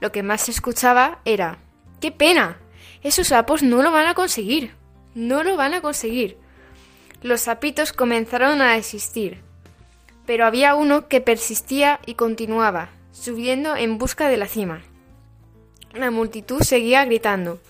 lo 0.00 0.10
que 0.10 0.24
más 0.24 0.40
se 0.40 0.50
escuchaba 0.50 1.20
era 1.24 1.58
¡Qué 2.00 2.10
pena! 2.10 2.58
Esos 3.00 3.28
sapos 3.28 3.62
no 3.62 3.80
lo 3.80 3.92
van 3.92 4.08
a 4.08 4.14
conseguir. 4.14 4.74
No 5.14 5.44
lo 5.44 5.56
van 5.56 5.74
a 5.74 5.82
conseguir. 5.82 6.36
Los 7.22 7.42
sapitos 7.42 7.92
comenzaron 7.92 8.60
a 8.60 8.72
desistir, 8.72 9.46
pero 10.26 10.44
había 10.44 10.74
uno 10.74 11.08
que 11.08 11.20
persistía 11.20 12.00
y 12.04 12.14
continuaba, 12.14 12.90
subiendo 13.12 13.76
en 13.76 13.98
busca 13.98 14.28
de 14.28 14.36
la 14.36 14.46
cima. 14.46 14.82
La 15.94 16.10
multitud 16.10 16.60
seguía 16.60 17.04
gritando 17.04 17.60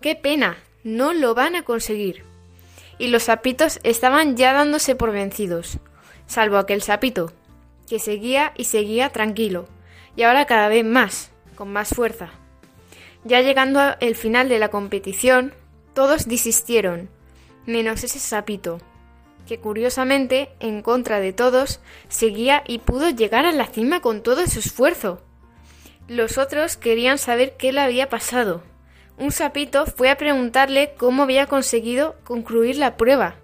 ¡Qué 0.00 0.14
pena! 0.14 0.56
No 0.84 1.12
lo 1.12 1.34
van 1.34 1.56
a 1.56 1.64
conseguir. 1.64 2.22
Y 2.98 3.08
los 3.08 3.24
sapitos 3.24 3.80
estaban 3.82 4.36
ya 4.36 4.52
dándose 4.52 4.94
por 4.94 5.10
vencidos, 5.10 5.78
salvo 6.26 6.58
aquel 6.58 6.80
sapito, 6.80 7.32
que 7.88 7.98
seguía 7.98 8.52
y 8.56 8.64
seguía 8.64 9.10
tranquilo, 9.10 9.66
y 10.14 10.22
ahora 10.22 10.46
cada 10.46 10.68
vez 10.68 10.84
más, 10.84 11.30
con 11.56 11.72
más 11.72 11.90
fuerza. 11.90 12.30
Ya 13.24 13.40
llegando 13.40 13.80
al 13.80 14.14
final 14.14 14.48
de 14.48 14.58
la 14.58 14.68
competición, 14.68 15.52
todos 15.92 16.28
desistieron, 16.28 17.10
menos 17.66 18.04
ese 18.04 18.20
sapito, 18.20 18.80
que 19.46 19.58
curiosamente, 19.58 20.50
en 20.60 20.82
contra 20.82 21.20
de 21.20 21.32
todos, 21.32 21.80
seguía 22.08 22.62
y 22.66 22.78
pudo 22.78 23.10
llegar 23.10 23.46
a 23.46 23.52
la 23.52 23.66
cima 23.66 24.00
con 24.00 24.22
todo 24.22 24.46
su 24.46 24.58
esfuerzo. 24.58 25.22
Los 26.08 26.38
otros 26.38 26.76
querían 26.76 27.18
saber 27.18 27.56
qué 27.56 27.72
le 27.72 27.80
había 27.80 28.08
pasado. 28.08 28.62
Un 29.18 29.32
sapito 29.32 29.86
fue 29.86 30.10
a 30.10 30.18
preguntarle 30.18 30.94
cómo 30.96 31.22
había 31.22 31.46
conseguido 31.46 32.16
concluir 32.24 32.76
la 32.76 32.96
prueba, 32.96 33.36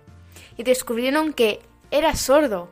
y 0.56 0.64
descubrieron 0.64 1.32
que 1.32 1.60
era 1.90 2.14
sordo. 2.14 2.68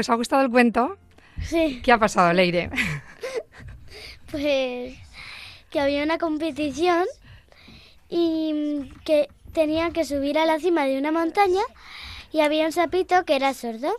¿Os 0.00 0.08
ha 0.08 0.14
gustado 0.14 0.42
el 0.42 0.50
cuento? 0.50 0.96
Sí. 1.42 1.82
¿Qué 1.84 1.92
ha 1.92 1.98
pasado, 1.98 2.32
Leire? 2.32 2.70
Pues 4.30 4.96
que 5.70 5.80
había 5.80 6.02
una 6.02 6.16
competición 6.16 7.04
y 8.08 8.92
que 9.04 9.28
tenían 9.52 9.92
que 9.92 10.04
subir 10.04 10.38
a 10.38 10.46
la 10.46 10.58
cima 10.58 10.84
de 10.86 10.98
una 10.98 11.12
montaña 11.12 11.62
y 12.32 12.40
había 12.40 12.64
un 12.64 12.72
sapito 12.72 13.24
que 13.24 13.36
era 13.36 13.52
sordo. 13.54 13.94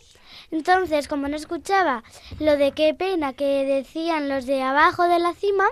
Entonces, 0.50 1.08
como 1.08 1.28
no 1.28 1.36
escuchaba 1.36 2.04
lo 2.40 2.58
de 2.58 2.72
qué 2.72 2.94
pena 2.94 3.34
que 3.34 3.66
decían 3.66 4.28
los 4.28 4.46
de 4.46 4.62
abajo 4.62 5.04
de 5.04 5.20
la 5.20 5.34
cima, 5.34 5.66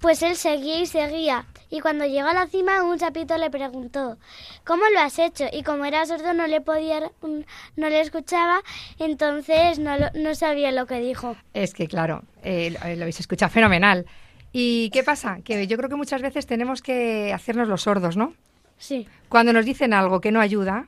pues 0.00 0.22
él 0.22 0.36
seguía 0.36 0.80
y 0.80 0.86
seguía. 0.86 1.46
Y 1.70 1.80
cuando 1.80 2.06
llegó 2.06 2.28
a 2.28 2.32
la 2.34 2.46
cima, 2.46 2.82
un 2.82 2.98
sapito 2.98 3.36
le 3.36 3.50
preguntó, 3.50 4.16
¿cómo 4.64 4.82
lo 4.94 5.00
has 5.00 5.18
hecho? 5.18 5.44
Y 5.52 5.62
como 5.62 5.84
era 5.84 6.06
sordo 6.06 6.32
no 6.32 6.46
le 6.46 6.60
podía, 6.62 7.10
no 7.22 7.88
le 7.88 8.00
escuchaba, 8.00 8.62
entonces 8.98 9.78
no, 9.78 9.98
lo- 9.98 10.10
no 10.14 10.34
sabía 10.34 10.72
lo 10.72 10.86
que 10.86 11.00
dijo. 11.00 11.36
Es 11.52 11.74
que, 11.74 11.86
claro, 11.88 12.22
eh, 12.42 12.70
lo 12.70 12.78
lo 12.96 13.02
habéis 13.02 13.20
escuchado 13.20 13.50
fenomenal. 13.50 14.06
¿Y 14.52 14.88
qué 14.90 15.02
pasa? 15.02 15.40
Que 15.44 15.66
yo 15.66 15.76
creo 15.76 15.90
que 15.90 15.94
muchas 15.96 16.22
veces 16.22 16.46
tenemos 16.46 16.80
que 16.80 17.32
hacernos 17.34 17.68
los 17.68 17.82
sordos, 17.82 18.16
¿no? 18.16 18.32
Sí. 18.78 19.06
Cuando 19.28 19.52
nos 19.52 19.66
dicen 19.66 19.92
algo 19.92 20.20
que 20.22 20.32
no 20.32 20.40
ayuda, 20.40 20.86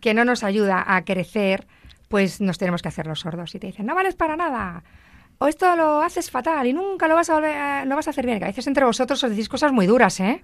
que 0.00 0.14
no 0.14 0.24
nos 0.24 0.42
ayuda 0.42 0.82
a 0.86 1.04
crecer, 1.04 1.66
pues 2.08 2.40
nos 2.40 2.56
tenemos 2.56 2.80
que 2.80 2.88
hacer 2.88 3.06
los 3.06 3.20
sordos. 3.20 3.54
Y 3.54 3.58
te 3.58 3.66
dicen, 3.66 3.84
no 3.86 3.94
vales 3.94 4.14
para 4.14 4.36
nada. 4.36 4.82
O 5.42 5.48
esto 5.48 5.74
lo 5.74 6.00
haces 6.02 6.30
fatal 6.30 6.66
y 6.68 6.72
nunca 6.72 7.08
lo 7.08 7.16
vas 7.16 7.28
a, 7.30 7.34
volver 7.34 7.56
a- 7.56 7.84
lo 7.84 7.96
vas 7.96 8.06
a 8.06 8.10
hacer 8.10 8.24
bien. 8.26 8.38
Que 8.38 8.44
a 8.44 8.48
veces 8.48 8.66
entre 8.68 8.84
vosotros 8.84 9.22
os 9.24 9.30
decís 9.30 9.48
cosas 9.48 9.72
muy 9.72 9.86
duras, 9.86 10.20
¿eh? 10.20 10.40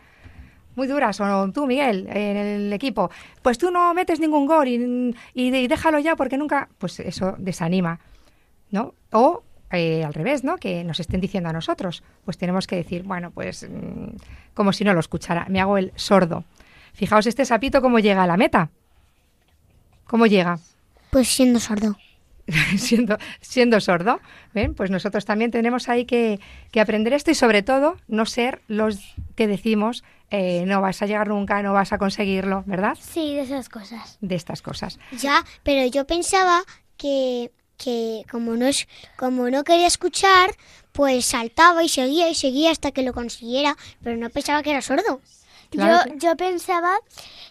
Muy 0.74 0.88
duras. 0.88 1.20
O 1.20 1.52
tú, 1.52 1.66
Miguel, 1.66 2.08
en 2.10 2.36
el 2.36 2.72
equipo. 2.72 3.08
Pues 3.42 3.58
tú 3.58 3.70
no 3.70 3.94
metes 3.94 4.18
ningún 4.18 4.46
gol 4.46 4.66
y, 4.66 5.14
y, 5.34 5.54
y 5.54 5.66
déjalo 5.68 5.98
ya 6.00 6.16
porque 6.16 6.36
nunca... 6.36 6.68
Pues 6.78 6.98
eso 7.00 7.36
desanima, 7.38 8.00
¿no? 8.72 8.94
O 9.12 9.42
eh, 9.70 10.02
al 10.04 10.14
revés, 10.14 10.42
¿no? 10.42 10.56
Que 10.56 10.82
nos 10.82 10.98
estén 10.98 11.20
diciendo 11.20 11.48
a 11.48 11.52
nosotros. 11.52 12.02
Pues 12.24 12.36
tenemos 12.36 12.66
que 12.66 12.74
decir, 12.76 13.02
bueno, 13.04 13.30
pues 13.30 13.68
mm, 13.70 14.16
como 14.54 14.72
si 14.72 14.82
no 14.82 14.94
lo 14.94 15.00
escuchara. 15.00 15.46
Me 15.48 15.60
hago 15.60 15.78
el 15.78 15.92
sordo. 15.94 16.42
Fijaos 16.92 17.26
este 17.26 17.44
sapito 17.44 17.80
cómo 17.82 18.00
llega 18.00 18.24
a 18.24 18.26
la 18.26 18.36
meta. 18.36 18.70
¿Cómo 20.08 20.26
llega? 20.26 20.58
Pues 21.10 21.28
siendo 21.28 21.60
sordo. 21.60 21.96
siendo, 22.76 23.18
siendo 23.40 23.80
sordo. 23.80 24.20
¿Ven? 24.54 24.74
Pues 24.74 24.90
nosotros 24.90 25.24
también 25.24 25.50
tenemos 25.50 25.88
ahí 25.88 26.04
que, 26.04 26.40
que 26.70 26.80
aprender 26.80 27.12
esto 27.12 27.30
y 27.30 27.34
sobre 27.34 27.62
todo 27.62 27.96
no 28.08 28.26
ser 28.26 28.62
los 28.68 29.14
que 29.36 29.46
decimos 29.46 30.04
eh, 30.30 30.64
no 30.66 30.82
vas 30.82 31.00
a 31.00 31.06
llegar 31.06 31.28
nunca, 31.28 31.62
no 31.62 31.72
vas 31.72 31.92
a 31.92 31.98
conseguirlo, 31.98 32.62
¿verdad? 32.66 32.98
Sí, 33.00 33.34
de 33.34 33.42
esas 33.42 33.68
cosas. 33.70 34.18
De 34.20 34.34
estas 34.34 34.60
cosas. 34.60 34.98
Ya, 35.12 35.42
pero 35.62 35.90
yo 35.90 36.06
pensaba 36.06 36.64
que, 36.98 37.50
que 37.78 38.24
como, 38.30 38.54
no 38.54 38.66
es, 38.66 38.88
como 39.16 39.48
no 39.48 39.64
quería 39.64 39.86
escuchar, 39.86 40.50
pues 40.92 41.24
saltaba 41.24 41.82
y 41.82 41.88
seguía 41.88 42.28
y 42.28 42.34
seguía 42.34 42.72
hasta 42.72 42.90
que 42.92 43.02
lo 43.02 43.14
consiguiera, 43.14 43.74
pero 44.02 44.18
no 44.18 44.28
pensaba 44.28 44.62
que 44.62 44.70
era 44.70 44.82
sordo. 44.82 45.22
Claro 45.70 46.10
yo, 46.10 46.16
yo 46.16 46.36
pensaba 46.36 46.98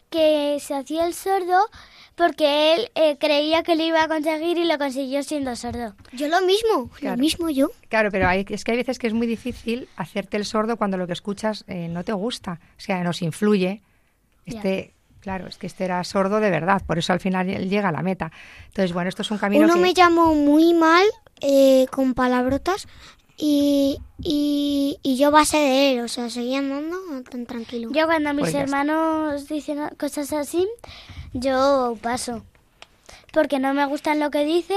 que 0.10 0.58
se 0.60 0.76
hacía 0.76 1.06
el 1.06 1.14
sordo 1.14 1.70
porque 2.18 2.74
él 2.74 2.92
eh, 2.96 3.16
creía 3.20 3.62
que 3.62 3.76
lo 3.76 3.84
iba 3.84 4.04
a 4.04 4.08
conseguir 4.08 4.58
y 4.58 4.66
lo 4.66 4.78
consiguió 4.80 5.22
siendo 5.22 5.56
sordo. 5.56 5.96
Yo 6.12 6.28
lo 6.28 6.42
mismo, 6.42 6.90
Claro. 6.96 7.16
lo 7.16 7.22
mismo 7.22 7.50
yo. 7.52 7.70
Claro, 7.90 8.10
pero 8.12 8.28
hay, 8.28 8.44
es 8.50 8.64
que 8.64 8.72
hay 8.72 8.78
veces 8.78 8.98
que 8.98 9.06
es 9.08 9.14
muy 9.14 9.28
difícil 9.28 9.88
hacerte 9.96 10.36
el 10.36 10.44
sordo 10.44 10.78
cuando 10.78 10.98
lo 10.98 11.06
que 11.06 11.14
escuchas 11.14 11.64
eh, 11.68 11.88
no 11.88 12.04
te 12.04 12.14
gusta, 12.14 12.60
o 12.78 12.82
sea, 12.82 13.04
nos 13.04 13.22
influye. 13.22 13.82
Este, 14.46 14.94
claro, 15.20 15.48
es 15.48 15.58
que 15.58 15.68
este 15.68 15.86
era 15.86 16.04
sordo 16.04 16.40
de 16.40 16.50
verdad, 16.50 16.82
por 16.88 16.98
eso 16.98 17.14
al 17.14 17.20
final 17.20 17.50
él 17.50 17.70
llega 17.70 17.90
a 17.90 17.92
la 17.92 18.02
meta. 18.02 18.32
Entonces, 18.68 18.94
bueno, 18.94 19.10
esto 19.10 19.22
es 19.22 19.30
un 19.30 19.38
camino 19.38 19.66
Uno 19.66 19.76
que... 19.76 19.80
me 19.80 19.94
llamó 19.94 20.34
muy 20.34 20.74
mal 20.74 21.06
eh, 21.42 21.86
con 21.92 22.16
palabrotas 22.16 22.88
y, 23.38 24.00
y, 24.20 25.00
y 25.04 25.18
yo 25.18 25.30
base 25.32 25.58
de 25.58 25.92
él, 25.94 26.00
o 26.02 26.08
sea, 26.08 26.30
seguía 26.30 26.58
andando 26.58 26.98
tan 27.30 27.46
tranquilo. 27.46 27.90
Yo 27.94 28.06
cuando 28.08 28.34
mis 28.34 28.46
Pues 28.46 28.56
hermanos 28.56 29.48
dicen 29.48 29.80
cosas 29.98 30.34
así, 30.34 30.68
yo 31.34 31.98
paso. 32.02 32.44
Porque 33.32 33.60
no 33.60 33.74
me 33.74 33.86
gustan 33.86 34.20
lo 34.20 34.32
que 34.32 34.44
dice 34.44 34.76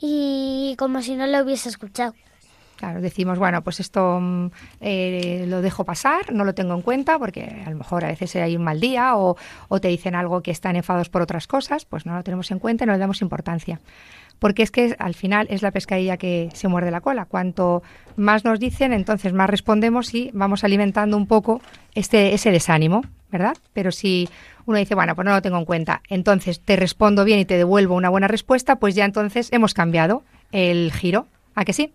y 0.00 0.74
como 0.78 1.02
si 1.02 1.14
no 1.14 1.26
lo 1.26 1.42
hubiese 1.44 1.68
escuchado. 1.68 2.14
Claro, 2.76 3.02
decimos, 3.02 3.38
bueno, 3.38 3.62
pues 3.62 3.78
esto 3.78 4.18
mm, 4.20 4.46
eh, 4.80 5.44
lo 5.46 5.60
dejo 5.60 5.84
pasar, 5.84 6.32
no 6.32 6.44
lo 6.44 6.54
tengo 6.54 6.72
en 6.74 6.80
cuenta, 6.80 7.18
porque 7.18 7.62
a 7.66 7.70
lo 7.70 7.76
mejor 7.76 8.04
a 8.06 8.08
veces 8.08 8.34
hay 8.36 8.56
un 8.56 8.64
mal 8.64 8.80
día 8.80 9.16
o, 9.16 9.36
o 9.68 9.80
te 9.82 9.88
dicen 9.88 10.14
algo 10.14 10.42
que 10.42 10.50
están 10.50 10.76
enfadados 10.76 11.10
por 11.10 11.20
otras 11.20 11.46
cosas, 11.46 11.84
pues 11.84 12.06
no 12.06 12.16
lo 12.16 12.24
tenemos 12.24 12.50
en 12.50 12.58
cuenta 12.58 12.84
y 12.84 12.86
no 12.86 12.94
le 12.94 12.98
damos 12.98 13.20
importancia. 13.20 13.80
Porque 14.40 14.64
es 14.64 14.72
que 14.72 14.96
al 14.98 15.14
final 15.14 15.46
es 15.50 15.62
la 15.62 15.70
pescadilla 15.70 16.16
que 16.16 16.48
se 16.54 16.66
muerde 16.66 16.90
la 16.90 17.00
cola. 17.00 17.26
Cuanto 17.26 17.84
más 18.16 18.44
nos 18.44 18.58
dicen, 18.58 18.92
entonces 18.92 19.32
más 19.32 19.48
respondemos 19.48 20.12
y 20.14 20.30
vamos 20.32 20.64
alimentando 20.64 21.16
un 21.16 21.28
poco 21.28 21.60
este, 21.94 22.34
ese 22.34 22.50
desánimo. 22.50 23.02
¿verdad? 23.30 23.56
Pero 23.72 23.92
si 23.92 24.28
uno 24.66 24.78
dice, 24.78 24.94
bueno, 24.94 25.14
pues 25.14 25.24
no 25.24 25.32
lo 25.32 25.42
tengo 25.42 25.58
en 25.58 25.64
cuenta, 25.64 26.02
entonces 26.08 26.60
te 26.60 26.76
respondo 26.76 27.24
bien 27.24 27.38
y 27.38 27.44
te 27.44 27.56
devuelvo 27.56 27.94
una 27.94 28.08
buena 28.08 28.28
respuesta, 28.28 28.76
pues 28.76 28.94
ya 28.94 29.04
entonces 29.04 29.48
hemos 29.52 29.74
cambiado 29.74 30.24
el 30.52 30.92
giro. 30.92 31.26
¿A 31.54 31.64
que 31.64 31.72
sí? 31.72 31.92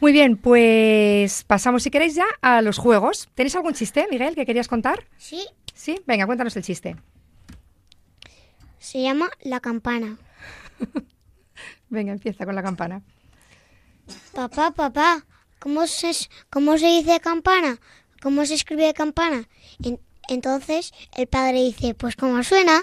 Muy 0.00 0.12
bien, 0.12 0.36
pues 0.36 1.44
pasamos, 1.44 1.82
si 1.82 1.90
queréis, 1.90 2.14
ya 2.14 2.26
a 2.42 2.60
los 2.60 2.78
juegos. 2.78 3.28
¿Tenéis 3.34 3.56
algún 3.56 3.74
chiste, 3.74 4.06
Miguel, 4.10 4.34
que 4.34 4.44
querías 4.44 4.68
contar? 4.68 5.04
Sí. 5.16 5.46
Sí, 5.72 6.00
venga, 6.06 6.26
cuéntanos 6.26 6.56
el 6.56 6.62
chiste. 6.62 6.96
Se 8.78 9.02
llama 9.02 9.30
La 9.42 9.60
Campana. 9.60 10.18
Venga, 11.88 12.12
empieza 12.12 12.44
con 12.44 12.54
la 12.54 12.62
campana. 12.62 13.02
Papá, 14.34 14.70
papá, 14.72 15.24
¿cómo 15.58 15.86
se, 15.86 16.10
cómo 16.50 16.76
se 16.78 16.86
dice 16.86 17.20
campana? 17.20 17.78
¿Cómo 18.22 18.44
se 18.46 18.54
escribe 18.54 18.92
campana? 18.94 19.48
En- 19.82 20.00
entonces 20.28 20.92
el 21.16 21.26
padre 21.26 21.62
dice, 21.62 21.94
pues 21.94 22.16
como 22.16 22.42
suena. 22.42 22.80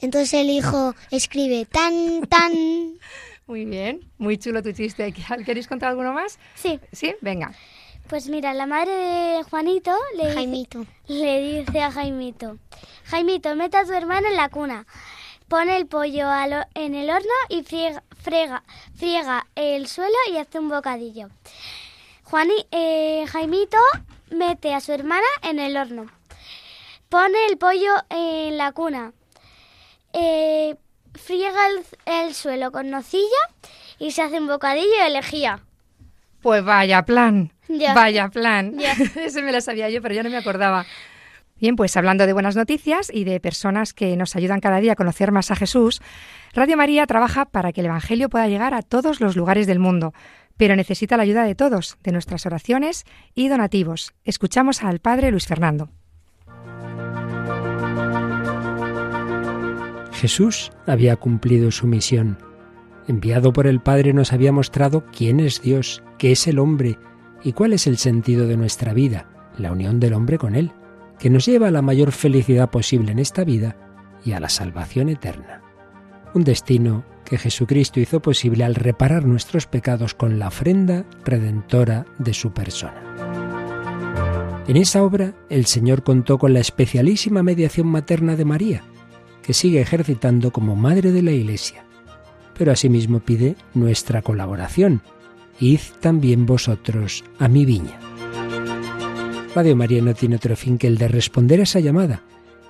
Entonces 0.00 0.34
el 0.34 0.50
hijo 0.50 0.94
escribe 1.10 1.66
tan, 1.66 2.22
tan. 2.28 2.52
Muy 3.46 3.64
bien, 3.64 4.08
muy 4.16 4.38
chulo 4.38 4.62
tu 4.62 4.70
chiste. 4.70 5.12
¿Queréis 5.44 5.66
contar 5.66 5.88
alguno 5.88 6.12
más? 6.12 6.38
Sí. 6.54 6.78
Sí, 6.92 7.16
venga. 7.20 7.52
Pues 8.08 8.28
mira, 8.28 8.54
la 8.54 8.64
madre 8.66 8.92
de 8.92 9.42
Juanito 9.42 9.92
le 10.16 10.22
dice, 10.22 10.34
Jaimito. 10.36 10.86
le 11.08 11.40
dice 11.64 11.80
a 11.80 11.90
Jaimito, 11.90 12.58
Jaimito, 13.06 13.56
mete 13.56 13.76
a 13.76 13.84
tu 13.84 13.92
hermano 13.92 14.28
en 14.28 14.36
la 14.36 14.50
cuna, 14.50 14.86
pone 15.50 15.76
el 15.76 15.88
pollo 15.88 16.28
al 16.28 16.68
en 16.74 16.94
el 16.94 17.10
horno 17.10 17.34
y 17.48 17.64
friega, 17.64 18.04
frega, 18.22 18.62
friega 18.94 19.48
el 19.56 19.88
suelo 19.88 20.14
y 20.30 20.36
hace 20.36 20.60
un 20.60 20.68
bocadillo. 20.68 21.28
Juani, 22.22 22.54
eh, 22.70 23.26
Jaimito 23.26 23.78
mete 24.30 24.72
a 24.72 24.80
su 24.80 24.92
hermana 24.92 25.26
en 25.42 25.58
el 25.58 25.76
horno, 25.76 26.06
pone 27.08 27.46
el 27.48 27.58
pollo 27.58 27.92
en 28.10 28.58
la 28.58 28.70
cuna, 28.70 29.12
eh, 30.12 30.76
friega 31.14 31.66
el, 31.66 31.84
el 32.06 32.34
suelo 32.36 32.70
con 32.70 32.88
nocilla 32.88 33.42
y 33.98 34.12
se 34.12 34.22
hace 34.22 34.38
un 34.38 34.46
bocadillo 34.46 35.02
de 35.02 35.10
lejía. 35.10 35.64
Pues 36.42 36.64
vaya 36.64 37.02
plan. 37.04 37.52
Ya. 37.66 37.92
Vaya 37.92 38.28
plan. 38.28 38.76
Ese 39.16 39.42
me 39.42 39.50
lo 39.50 39.60
sabía 39.60 39.90
yo, 39.90 40.00
pero 40.00 40.14
ya 40.14 40.22
no 40.22 40.30
me 40.30 40.36
acordaba. 40.36 40.86
Bien, 41.60 41.76
pues 41.76 41.94
hablando 41.98 42.26
de 42.26 42.32
buenas 42.32 42.56
noticias 42.56 43.10
y 43.12 43.24
de 43.24 43.38
personas 43.38 43.92
que 43.92 44.16
nos 44.16 44.34
ayudan 44.34 44.60
cada 44.60 44.80
día 44.80 44.92
a 44.92 44.96
conocer 44.96 45.30
más 45.30 45.50
a 45.50 45.56
Jesús, 45.56 46.00
Radio 46.54 46.78
María 46.78 47.06
trabaja 47.06 47.44
para 47.44 47.72
que 47.72 47.82
el 47.82 47.86
Evangelio 47.86 48.30
pueda 48.30 48.48
llegar 48.48 48.72
a 48.72 48.80
todos 48.80 49.20
los 49.20 49.36
lugares 49.36 49.66
del 49.66 49.78
mundo, 49.78 50.14
pero 50.56 50.74
necesita 50.74 51.18
la 51.18 51.22
ayuda 51.24 51.44
de 51.44 51.54
todos, 51.54 51.98
de 52.02 52.12
nuestras 52.12 52.46
oraciones 52.46 53.04
y 53.34 53.48
donativos. 53.48 54.14
Escuchamos 54.24 54.82
al 54.82 55.00
Padre 55.00 55.30
Luis 55.30 55.46
Fernando. 55.46 55.90
Jesús 60.12 60.70
había 60.86 61.16
cumplido 61.16 61.70
su 61.70 61.86
misión. 61.86 62.38
Enviado 63.06 63.52
por 63.52 63.66
el 63.66 63.80
Padre 63.80 64.14
nos 64.14 64.32
había 64.32 64.52
mostrado 64.52 65.04
quién 65.12 65.40
es 65.40 65.60
Dios, 65.60 66.02
qué 66.16 66.32
es 66.32 66.46
el 66.46 66.58
hombre 66.58 66.98
y 67.44 67.52
cuál 67.52 67.74
es 67.74 67.86
el 67.86 67.98
sentido 67.98 68.46
de 68.46 68.56
nuestra 68.56 68.94
vida, 68.94 69.26
la 69.58 69.72
unión 69.72 70.00
del 70.00 70.14
hombre 70.14 70.38
con 70.38 70.54
Él, 70.54 70.72
que 71.20 71.30
nos 71.30 71.46
lleva 71.46 71.68
a 71.68 71.70
la 71.70 71.82
mayor 71.82 72.12
felicidad 72.12 72.70
posible 72.70 73.12
en 73.12 73.18
esta 73.18 73.44
vida 73.44 73.76
y 74.24 74.32
a 74.32 74.40
la 74.40 74.48
salvación 74.48 75.10
eterna. 75.10 75.62
Un 76.34 76.44
destino 76.44 77.04
que 77.24 77.38
Jesucristo 77.38 78.00
hizo 78.00 78.20
posible 78.20 78.64
al 78.64 78.74
reparar 78.74 79.26
nuestros 79.26 79.66
pecados 79.66 80.14
con 80.14 80.38
la 80.38 80.48
ofrenda 80.48 81.04
redentora 81.24 82.06
de 82.18 82.34
su 82.34 82.52
persona. 82.52 83.04
En 84.66 84.76
esa 84.76 85.02
obra 85.02 85.34
el 85.48 85.66
Señor 85.66 86.02
contó 86.02 86.38
con 86.38 86.54
la 86.54 86.60
especialísima 86.60 87.42
mediación 87.42 87.86
materna 87.86 88.36
de 88.36 88.44
María, 88.44 88.82
que 89.42 89.52
sigue 89.52 89.80
ejercitando 89.80 90.52
como 90.52 90.74
Madre 90.74 91.12
de 91.12 91.22
la 91.22 91.32
Iglesia, 91.32 91.84
pero 92.56 92.72
asimismo 92.72 93.20
pide 93.20 93.56
nuestra 93.74 94.22
colaboración. 94.22 95.02
Id 95.58 95.80
también 96.00 96.46
vosotros 96.46 97.24
a 97.38 97.48
mi 97.48 97.64
viña. 97.64 98.09
Radio 99.54 99.74
María 99.74 100.00
no 100.00 100.14
tiene 100.14 100.36
otro 100.36 100.54
fin 100.54 100.78
que 100.78 100.86
el 100.86 100.96
de 100.96 101.08
responder 101.08 101.58
a 101.58 101.64
esa 101.64 101.80
llamada 101.80 102.22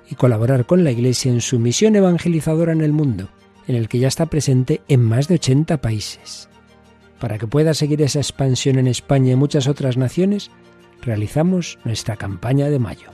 y 0.09 0.15
colaborar 0.15 0.65
con 0.65 0.83
la 0.83 0.91
Iglesia 0.91 1.31
en 1.31 1.43
su 1.43 1.59
misión 1.59 1.95
evangelizadora 1.95 2.73
en 2.73 2.81
el 2.81 2.93
mundo, 2.93 3.29
en 3.67 3.77
el 3.77 3.87
que 3.87 3.99
ya 3.99 4.09
está 4.09 4.27
presente 4.27 4.81
en 4.89 5.03
más 5.03 5.29
de 5.29 5.35
80 5.35 5.79
países. 5.83 6.49
Para 7.21 7.37
que 7.37 7.47
pueda 7.47 7.75
seguir 7.75 8.01
esa 8.01 8.21
expansión 8.21 8.79
en 8.79 8.87
España 8.87 9.33
y 9.33 9.37
muchas 9.37 9.69
otras 9.69 9.99
naciones, 9.99 10.51
realizamos 11.03 11.79
nuestra 11.85 12.17
campaña 12.17 12.71
de 12.71 12.79
mayo. 12.79 13.11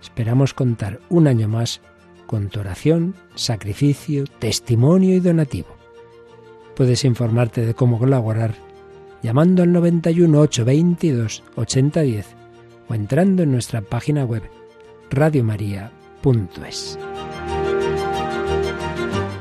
Esperamos 0.00 0.54
contar 0.54 1.00
un 1.10 1.26
año 1.26 1.46
más 1.46 1.82
con 2.26 2.48
tu 2.48 2.60
oración, 2.60 3.14
sacrificio, 3.34 4.24
testimonio 4.38 5.14
y 5.14 5.20
donativo. 5.20 5.76
Puedes 6.74 7.04
informarte 7.04 7.66
de 7.66 7.74
cómo 7.74 7.98
colaborar 7.98 8.54
llamando 9.22 9.62
al 9.62 9.72
91 9.72 10.40
822 10.40 11.42
8010 11.54 12.43
o 12.88 12.94
entrando 12.94 13.42
en 13.42 13.52
nuestra 13.52 13.80
página 13.80 14.24
web 14.24 14.42
radiomaria.es. 15.10 16.98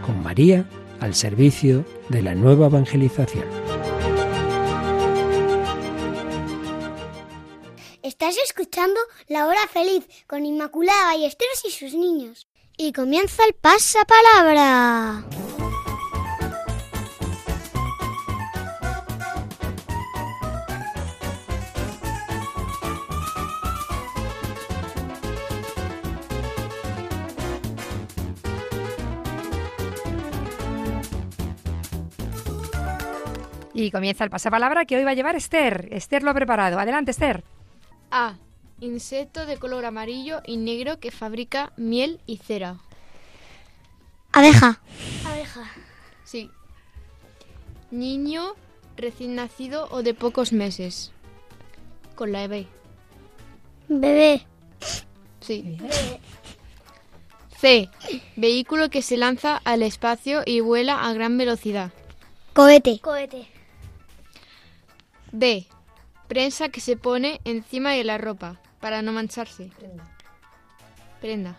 Con 0.06 0.23
María 0.23 0.65
al 0.99 1.15
servicio 1.15 1.86
de 2.10 2.21
la 2.21 2.36
nueva 2.36 2.67
evangelización. 2.67 3.45
Estás 8.01 8.38
escuchando 8.38 8.99
La 9.27 9.47
Hora 9.47 9.67
Feliz 9.71 10.08
con 10.27 10.45
Inmaculada 10.45 11.06
Ballesteros 11.06 11.65
y 11.65 11.71
sus 11.71 11.93
niños. 11.93 12.47
Y 12.77 12.93
comienza 12.93 13.43
el 13.45 13.53
pasapalabra. 13.53 15.25
Y 33.84 33.91
comienza 33.91 34.24
el 34.24 34.30
pasapalabra 34.30 34.86
que 34.86 34.96
hoy 34.96 35.04
va 35.04 35.12
a 35.12 35.13
llevar 35.13 35.36
Esther. 35.36 35.89
Esther 35.91 36.24
lo 36.24 36.32
ha 36.32 36.34
preparado. 36.34 36.80
Adelante, 36.80 37.12
Esther. 37.12 37.43
A. 38.12 38.36
Insecto 38.80 39.46
de 39.46 39.58
color 39.58 39.84
amarillo 39.84 40.41
y 40.46 40.56
negro 40.56 41.00
que 41.02 41.12
fabrica 41.12 41.74
miel 41.76 42.22
y 42.26 42.38
cera. 42.38 42.78
Abeja. 44.32 44.80
Abeja. 45.26 45.69
Sí. 46.24 46.50
Niño 47.91 48.54
recién 48.96 49.36
nacido 49.36 49.89
o 49.91 50.02
de 50.02 50.13
pocos 50.13 50.54
meses. 50.54 51.12
Con 52.15 52.32
la 52.32 52.48
B. 52.48 52.65
Bebé. 53.89 54.48
Sí. 55.41 55.78
C. 57.60 57.89
Vehículo 58.38 58.89
que 58.89 59.02
se 59.02 59.17
lanza 59.17 59.58
al 59.58 59.84
espacio 59.84 60.41
y 60.46 60.62
vuela 60.62 61.04
a 61.04 61.12
gran 61.12 61.38
velocidad. 61.38 61.91
Cohete. 62.54 63.00
Cohete. 63.00 63.53
D. 65.34 65.67
Prensa 66.30 66.69
que 66.69 66.80
se 66.80 66.96
pone 66.96 67.41
encima 67.43 67.91
de 67.91 68.04
la 68.06 68.17
ropa 68.17 68.62
para 68.80 69.02
no 69.02 69.12
mancharse. 69.12 69.69
Prenda. 71.19 71.56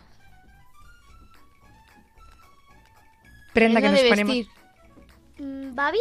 Prenda 3.52 3.80
que 3.80 3.88
nos 3.88 4.02
de 4.02 4.08
ponemos 4.08 4.34
vestir. 4.34 4.52
Mm, 5.38 5.74
¿Babi? 5.74 5.98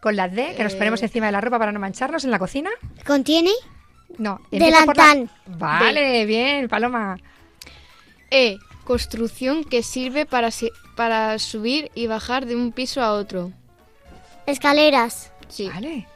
con 0.00 0.16
la 0.16 0.28
D, 0.28 0.54
que 0.56 0.64
nos 0.64 0.72
Eh. 0.72 0.76
ponemos 0.76 1.02
encima 1.02 1.26
de 1.26 1.32
la 1.32 1.42
ropa 1.42 1.58
para 1.58 1.72
no 1.72 1.78
mancharnos 1.80 2.24
en 2.24 2.30
la 2.30 2.38
cocina. 2.38 2.70
Contiene 3.06 3.50
No. 4.16 4.40
empieza 4.50 4.86
por 4.86 4.96
la- 4.96 5.08
delantal. 5.14 5.30
Vale, 5.46 6.24
bien, 6.24 6.68
Paloma. 6.68 7.18
E. 8.30 8.56
Construcción 8.84 9.62
que 9.62 9.82
sirve 9.82 10.24
para, 10.24 10.50
si- 10.50 10.70
para 10.96 11.38
subir 11.38 11.90
y 11.94 12.06
bajar 12.06 12.46
de 12.46 12.56
un 12.56 12.72
piso 12.72 13.02
a 13.02 13.12
otro. 13.12 13.52
Escaleras. 14.46 15.32
Sí. 15.48 15.68
Vale. 15.68 16.06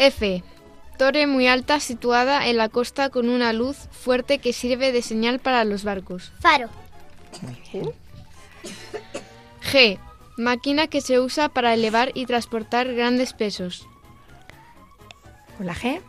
F. 0.00 0.42
Torre 0.96 1.26
muy 1.26 1.46
alta 1.46 1.78
situada 1.78 2.46
en 2.48 2.56
la 2.56 2.68
costa 2.68 3.10
con 3.10 3.28
una 3.28 3.52
luz 3.52 3.76
fuerte 3.90 4.38
que 4.38 4.52
sirve 4.52 4.92
de 4.92 5.02
señal 5.02 5.38
para 5.38 5.64
los 5.64 5.84
barcos. 5.84 6.32
Faro. 6.40 6.68
G. 9.62 9.98
Máquina 10.36 10.86
que 10.86 11.02
se 11.02 11.20
usa 11.20 11.50
para 11.50 11.74
elevar 11.74 12.12
y 12.14 12.24
transportar 12.24 12.92
grandes 12.94 13.34
pesos. 13.34 13.86
Con 15.58 15.66
la 15.66 15.74
G. 15.74 16.00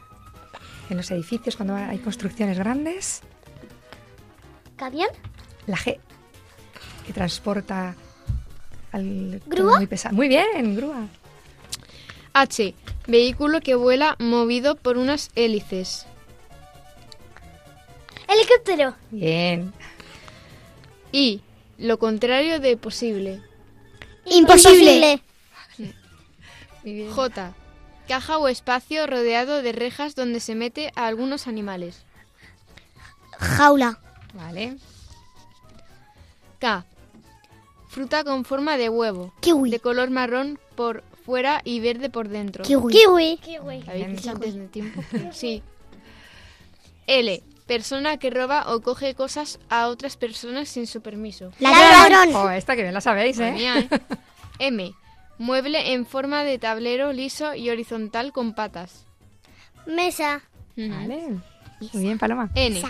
En 0.89 0.97
los 0.97 1.11
edificios, 1.11 1.57
cuando 1.57 1.75
hay 1.75 1.99
construcciones 1.99 2.57
grandes. 2.57 3.21
Camión. 4.77 5.09
La 5.67 5.77
G. 5.77 5.99
Que 7.05 7.13
transporta 7.13 7.95
al. 8.93 9.41
¿Grúa? 9.45 9.77
Muy, 9.77 9.87
pesado. 9.87 10.15
muy 10.15 10.29
bien, 10.29 10.75
grúa. 10.75 11.07
H. 12.33 12.73
Vehículo 13.07 13.61
que 13.61 13.75
vuela 13.75 14.15
movido 14.19 14.75
por 14.75 14.97
unas 14.97 15.31
hélices. 15.35 16.05
Helicóptero. 18.27 18.95
Bien. 19.09 19.73
I. 21.11 21.41
Lo 21.77 21.99
contrario 21.99 22.59
de 22.59 22.77
posible. 22.77 23.41
Imposible. 24.25 25.21
J. 27.13 27.53
Caja 28.07 28.37
o 28.37 28.47
espacio 28.47 29.07
rodeado 29.07 29.61
de 29.61 29.71
rejas 29.71 30.15
donde 30.15 30.39
se 30.39 30.55
mete 30.55 30.91
a 30.95 31.07
algunos 31.07 31.47
animales. 31.47 32.05
Jaula. 33.37 33.99
Vale. 34.33 34.77
K. 36.59 36.85
Fruta 37.89 38.23
con 38.23 38.45
forma 38.45 38.77
de 38.77 38.89
huevo. 38.89 39.33
Kiwi. 39.41 39.69
De 39.69 39.79
color 39.79 40.09
marrón 40.09 40.59
por 40.75 41.03
fuera 41.23 41.61
y 41.63 41.79
verde 41.79 42.09
por 42.09 42.29
dentro. 42.29 42.63
Kiwi. 42.63 42.93
Kiwi. 42.93 43.37
Kiwi. 43.37 43.83
¿Habéis 43.87 44.07
dicho 44.17 44.31
antes 44.31 44.55
de 44.55 44.67
tiempo? 44.67 45.03
Sí. 45.31 45.63
L. 47.07 47.43
Persona 47.67 48.17
que 48.17 48.29
roba 48.29 48.73
o 48.73 48.81
coge 48.81 49.15
cosas 49.15 49.59
a 49.69 49.87
otras 49.87 50.17
personas 50.17 50.67
sin 50.67 50.87
su 50.87 51.01
permiso. 51.01 51.51
Ladrón. 51.59 52.35
Oh, 52.35 52.49
esta 52.49 52.75
que 52.75 52.81
bien 52.81 52.93
la 52.93 53.01
sabéis, 53.01 53.39
¿eh? 53.39 53.51
mía, 53.51 53.79
¿eh? 53.79 53.89
M. 54.59 54.93
Mueble 55.37 55.93
en 55.93 56.05
forma 56.05 56.43
de 56.43 56.59
tablero 56.59 57.13
liso 57.13 57.55
y 57.55 57.69
horizontal 57.69 58.31
con 58.31 58.53
patas. 58.53 59.05
Mesa. 59.85 60.43
Vale. 60.75 61.39
Muy 61.79 62.03
bien, 62.03 62.19
Paloma. 62.19 62.49
N. 62.55 62.81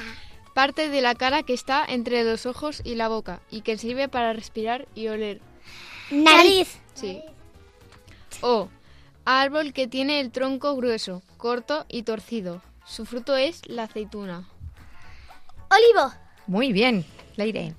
Parte 0.54 0.90
de 0.90 1.02
la 1.02 1.16
cara 1.16 1.44
que 1.44 1.54
está 1.54 1.86
entre 1.88 2.24
los 2.24 2.46
ojos 2.46 2.82
y 2.84 2.96
la 2.96 3.08
boca 3.08 3.40
y 3.50 3.62
que 3.62 3.78
sirve 3.78 4.10
para 4.10 4.34
respirar 4.34 4.88
y 4.96 5.08
oler. 5.08 5.42
Nariz. 6.12 6.80
Sí. 6.94 7.22
O. 8.42 8.70
Árbol 9.26 9.74
que 9.74 9.88
tiene 9.88 10.20
el 10.20 10.32
tronco 10.32 10.76
grueso, 10.76 11.22
corto 11.38 11.86
y 11.88 12.04
torcido. 12.04 12.62
Su 12.86 13.06
fruto 13.06 13.36
es 13.38 13.62
la 13.68 13.84
aceituna. 13.84 14.48
Olivo. 15.70 16.12
Muy 16.48 16.74
bien, 16.74 17.06
Leire. 17.38 17.76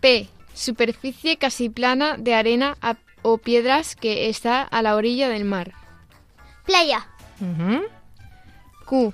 P. 0.00 0.28
Superficie 0.54 1.36
casi 1.36 1.68
plana 1.68 2.16
de 2.16 2.34
arena 2.34 2.76
a- 2.80 2.96
o 3.22 3.38
piedras 3.38 3.94
que 3.96 4.28
está 4.28 4.62
a 4.62 4.80
la 4.82 4.94
orilla 4.96 5.28
del 5.28 5.44
mar. 5.44 5.72
Playa. 6.64 7.08
Q. 8.84 9.12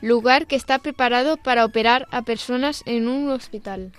Lugar 0.00 0.46
que 0.46 0.56
está 0.56 0.78
preparado 0.78 1.36
para 1.36 1.64
operar 1.64 2.06
a 2.10 2.22
personas 2.22 2.82
en 2.86 3.06
un 3.08 3.28
hospital. 3.30 3.92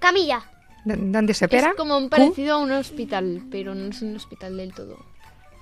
Camilla. 0.00 0.42
¿Dó- 0.84 0.96
¿Dónde 0.98 1.34
se 1.34 1.46
opera? 1.46 1.70
Es 1.70 1.76
como 1.76 1.96
un 1.96 2.04
Q. 2.04 2.10
parecido 2.10 2.54
a 2.54 2.58
un 2.58 2.72
hospital, 2.72 3.42
pero 3.50 3.74
no 3.74 3.86
es 3.90 4.02
un 4.02 4.16
hospital 4.16 4.56
del 4.56 4.74
todo. 4.74 4.98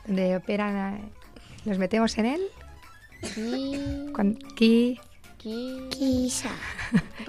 ¿Dónde 0.08 0.36
operan? 0.36 0.76
a- 0.76 0.98
¿Los 1.64 1.78
metemos 1.78 2.16
en 2.18 2.26
él? 2.26 2.42
Qui- 3.22 4.10
Cuan- 4.12 4.38
Qui- 4.56 4.98
qui- 5.38 5.88
Quizá. 5.90 6.50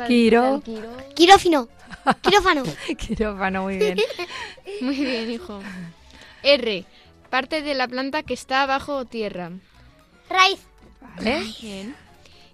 Quiro. 0.07 0.61
Quirófino. 1.15 1.67
Quirófano. 2.21 2.63
Quirófano, 2.97 3.63
muy 3.63 3.77
bien. 3.77 3.97
Muy 4.81 4.95
bien, 4.95 5.29
hijo. 5.29 5.59
R. 6.43 6.85
Parte 7.29 7.61
de 7.61 7.73
la 7.75 7.87
planta 7.87 8.23
que 8.23 8.33
está 8.33 8.65
bajo 8.65 9.03
tierra. 9.05 9.51
Raíz. 10.29 10.59
Vale. 11.17 11.43
Bien. 11.61 11.95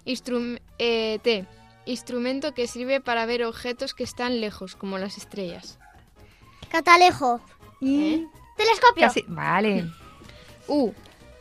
Instrum- 0.04 0.60
eh, 0.78 1.20
T. 1.22 1.46
Instrumento 1.84 2.52
que 2.52 2.66
sirve 2.66 3.00
para 3.00 3.26
ver 3.26 3.44
objetos 3.44 3.94
que 3.94 4.02
están 4.02 4.40
lejos, 4.40 4.74
como 4.74 4.98
las 4.98 5.18
estrellas. 5.18 5.78
Catalejo. 6.68 7.40
¿Eh? 7.80 8.24
Telescopio. 8.56 9.06
Casi. 9.06 9.24
Vale. 9.28 9.88
U. 10.68 10.92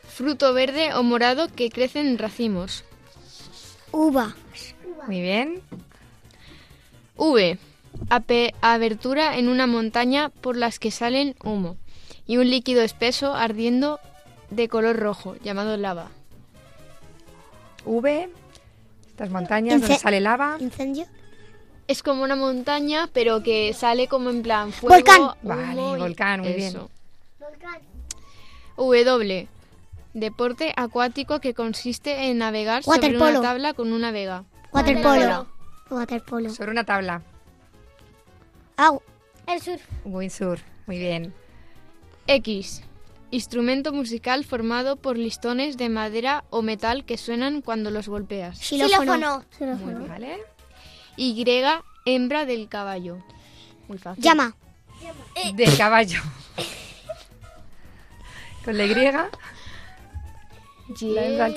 Fruto 0.07 0.53
verde 0.53 0.93
o 0.93 1.03
morado 1.03 1.47
que 1.49 1.69
crece 1.69 1.99
en 1.99 2.17
racimos. 2.17 2.83
Uva. 3.91 4.35
Muy 5.07 5.21
bien. 5.21 5.61
V. 7.17 7.57
Ape- 8.09 8.53
abertura 8.61 9.37
en 9.37 9.47
una 9.47 9.67
montaña 9.67 10.29
por 10.41 10.57
las 10.57 10.79
que 10.79 10.91
salen 10.91 11.35
humo 11.43 11.77
y 12.27 12.37
un 12.37 12.49
líquido 12.49 12.81
espeso 12.81 13.33
ardiendo 13.35 13.99
de 14.49 14.67
color 14.67 14.97
rojo, 14.97 15.35
llamado 15.43 15.77
lava. 15.77 16.09
V. 17.85 18.29
Estas 19.07 19.29
montañas 19.29 19.79
donde 19.81 19.97
sale 19.97 20.19
lava. 20.19 20.57
Incendio. 20.59 21.05
Es 21.87 22.01
como 22.03 22.23
una 22.23 22.35
montaña, 22.35 23.09
pero 23.13 23.43
que 23.43 23.73
sale 23.73 24.07
como 24.07 24.29
en 24.29 24.41
plan 24.41 24.71
fuego. 24.73 24.95
Volcán. 24.95 25.21
humo 25.21 25.35
Vale, 25.43 25.97
volcán, 25.97 26.41
muy 26.41 26.53
bien. 26.53 26.69
eso. 26.69 26.89
W. 28.77 29.47
Deporte 30.13 30.73
acuático 30.77 31.39
que 31.41 31.53
consiste 31.53 32.29
en 32.29 32.37
navegar 32.37 32.83
sobre 32.83 33.15
una 33.15 33.41
tabla 33.41 33.73
con 33.73 33.91
una 33.91 34.11
vega. 34.11 34.45
Waterpolo. 34.71 35.47
Waterpolo. 35.89 36.49
Sobre 36.49 36.71
una 36.71 36.83
tabla. 36.83 37.21
Au. 38.77 39.01
El 39.47 39.61
surf. 39.61 39.81
Windsurf. 40.05 40.61
Muy 40.87 40.97
bien. 40.97 41.33
X. 42.27 42.81
Instrumento 43.31 43.91
musical 43.91 44.45
formado 44.45 44.95
por 44.95 45.17
listones 45.17 45.77
de 45.77 45.89
madera 45.89 46.45
o 46.49 46.61
metal 46.61 47.05
que 47.05 47.17
suenan 47.17 47.61
cuando 47.61 47.91
los 47.91 48.07
golpeas. 48.07 48.57
Xilófono. 48.59 49.43
Muy 49.59 49.93
bien. 49.93 50.07
Vale. 50.07 50.37
Y. 51.17 51.45
Hembra 52.05 52.45
del 52.45 52.69
caballo. 52.69 53.17
Muy 53.87 53.97
fácil. 53.97 54.23
Llama. 54.23 54.55
Del 55.55 55.77
caballo. 55.77 56.21
Con 58.65 58.77
la 58.77 58.85
Y. 58.85 58.93
Ye- 60.99 61.13
La 61.13 61.21
hembra- 61.23 61.53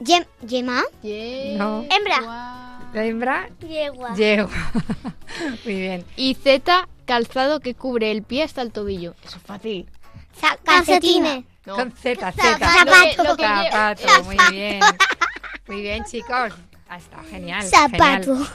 Yem. 0.00 0.24
Yema. 0.46 0.82
ye- 1.02 1.54
No. 1.56 1.84
Hembra. 1.90 2.20
La 2.92 3.04
hembra. 3.04 3.48
Yegua. 3.60 4.14
Yegua. 4.14 4.50
Muy 5.64 5.74
bien. 5.74 6.04
Y 6.16 6.34
Z. 6.34 6.88
Calzado 7.04 7.60
que 7.60 7.74
cubre 7.74 8.10
el 8.10 8.22
pie 8.22 8.42
hasta 8.44 8.62
el 8.62 8.72
tobillo. 8.72 9.14
Eso 9.24 9.36
es 9.38 9.42
fácil. 9.42 9.88
Calcetines. 10.64 11.44
No. 11.66 11.74
Con 11.76 11.92
Z, 11.92 12.32
Z. 12.32 12.58
Zapato. 12.58 12.84
Lo 12.84 12.92
que- 13.02 13.22
lo 13.28 13.36
que 13.36 13.42
Zapato. 13.70 14.24
Muy 14.24 14.36
bien. 14.50 14.80
Muy 15.68 15.82
bien, 15.82 16.04
chicos. 16.04 16.52
Ha 16.88 16.96
estado 16.96 17.22
genial. 17.30 17.62
Zapato. 17.64 18.34
genial. 18.34 18.48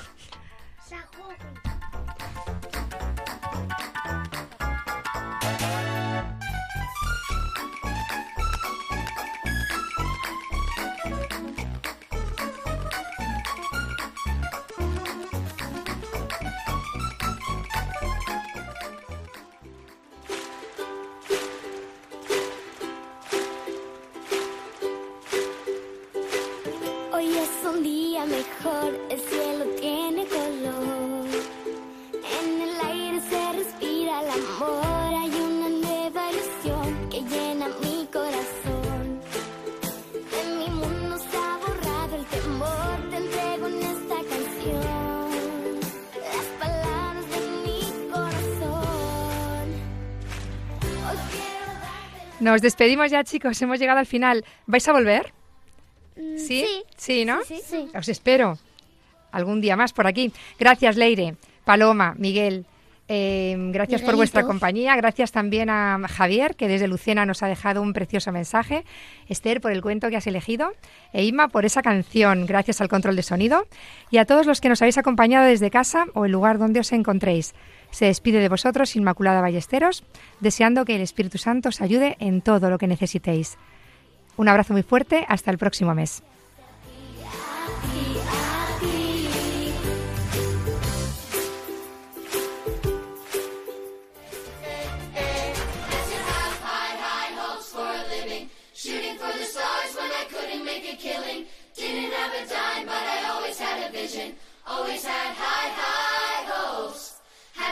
Nos 52.55 52.61
despedimos 52.61 53.11
ya, 53.11 53.21
chicos. 53.25 53.61
Hemos 53.61 53.79
llegado 53.79 53.99
al 53.99 54.05
final. 54.05 54.45
¿Vais 54.65 54.87
a 54.87 54.93
volver? 54.93 55.33
¿Sí? 56.37 56.65
Sí, 56.95 57.25
¿no? 57.25 57.43
Sí, 57.43 57.59
sí. 57.61 57.89
Os 57.93 58.07
espero 58.07 58.57
algún 59.33 59.59
día 59.59 59.75
más 59.75 59.91
por 59.91 60.07
aquí. 60.07 60.31
Gracias, 60.57 60.95
Leire, 60.95 61.35
Paloma, 61.65 62.15
Miguel. 62.17 62.65
eh, 63.09 63.57
gracias 63.73 64.03
por 64.03 64.15
vuestra 64.15 64.43
compañía. 64.43 64.95
Gracias 64.95 65.33
también 65.33 65.69
a 65.69 65.99
Javier, 66.07 66.55
que 66.55 66.69
desde 66.69 66.87
Lucena 66.87 67.25
nos 67.25 67.43
ha 67.43 67.47
dejado 67.47 67.81
un 67.81 67.91
precioso 67.91 68.31
mensaje. 68.31 68.85
Esther, 69.27 69.59
por 69.59 69.73
el 69.73 69.81
cuento 69.81 70.09
que 70.09 70.15
has 70.15 70.25
elegido. 70.25 70.71
E 71.11 71.25
Inma, 71.25 71.49
por 71.49 71.65
esa 71.65 71.81
canción. 71.81 72.45
Gracias 72.45 72.79
al 72.79 72.87
control 72.87 73.17
de 73.17 73.23
sonido. 73.23 73.67
Y 74.11 74.19
a 74.19 74.25
todos 74.25 74.45
los 74.45 74.61
que 74.61 74.69
nos 74.69 74.81
habéis 74.81 74.97
acompañado 74.97 75.45
desde 75.45 75.69
casa 75.69 76.05
o 76.13 76.23
el 76.23 76.31
lugar 76.31 76.57
donde 76.57 76.79
os 76.79 76.93
encontréis. 76.93 77.53
Se 77.91 78.05
despide 78.05 78.39
de 78.39 78.49
vosotros 78.49 78.95
Inmaculada 78.95 79.41
Ballesteros, 79.41 80.03
deseando 80.39 80.85
que 80.85 80.95
el 80.95 81.01
Espíritu 81.01 81.37
Santo 81.37 81.69
os 81.69 81.81
ayude 81.81 82.17
en 82.19 82.41
todo 82.41 82.69
lo 82.69 82.77
que 82.77 82.87
necesitéis. 82.87 83.57
Un 84.37 84.49
abrazo 84.49 84.73
muy 84.73 84.83
fuerte. 84.83 85.25
Hasta 85.27 85.51
el 85.51 85.57
próximo 85.57 85.95
mes. 85.95 86.23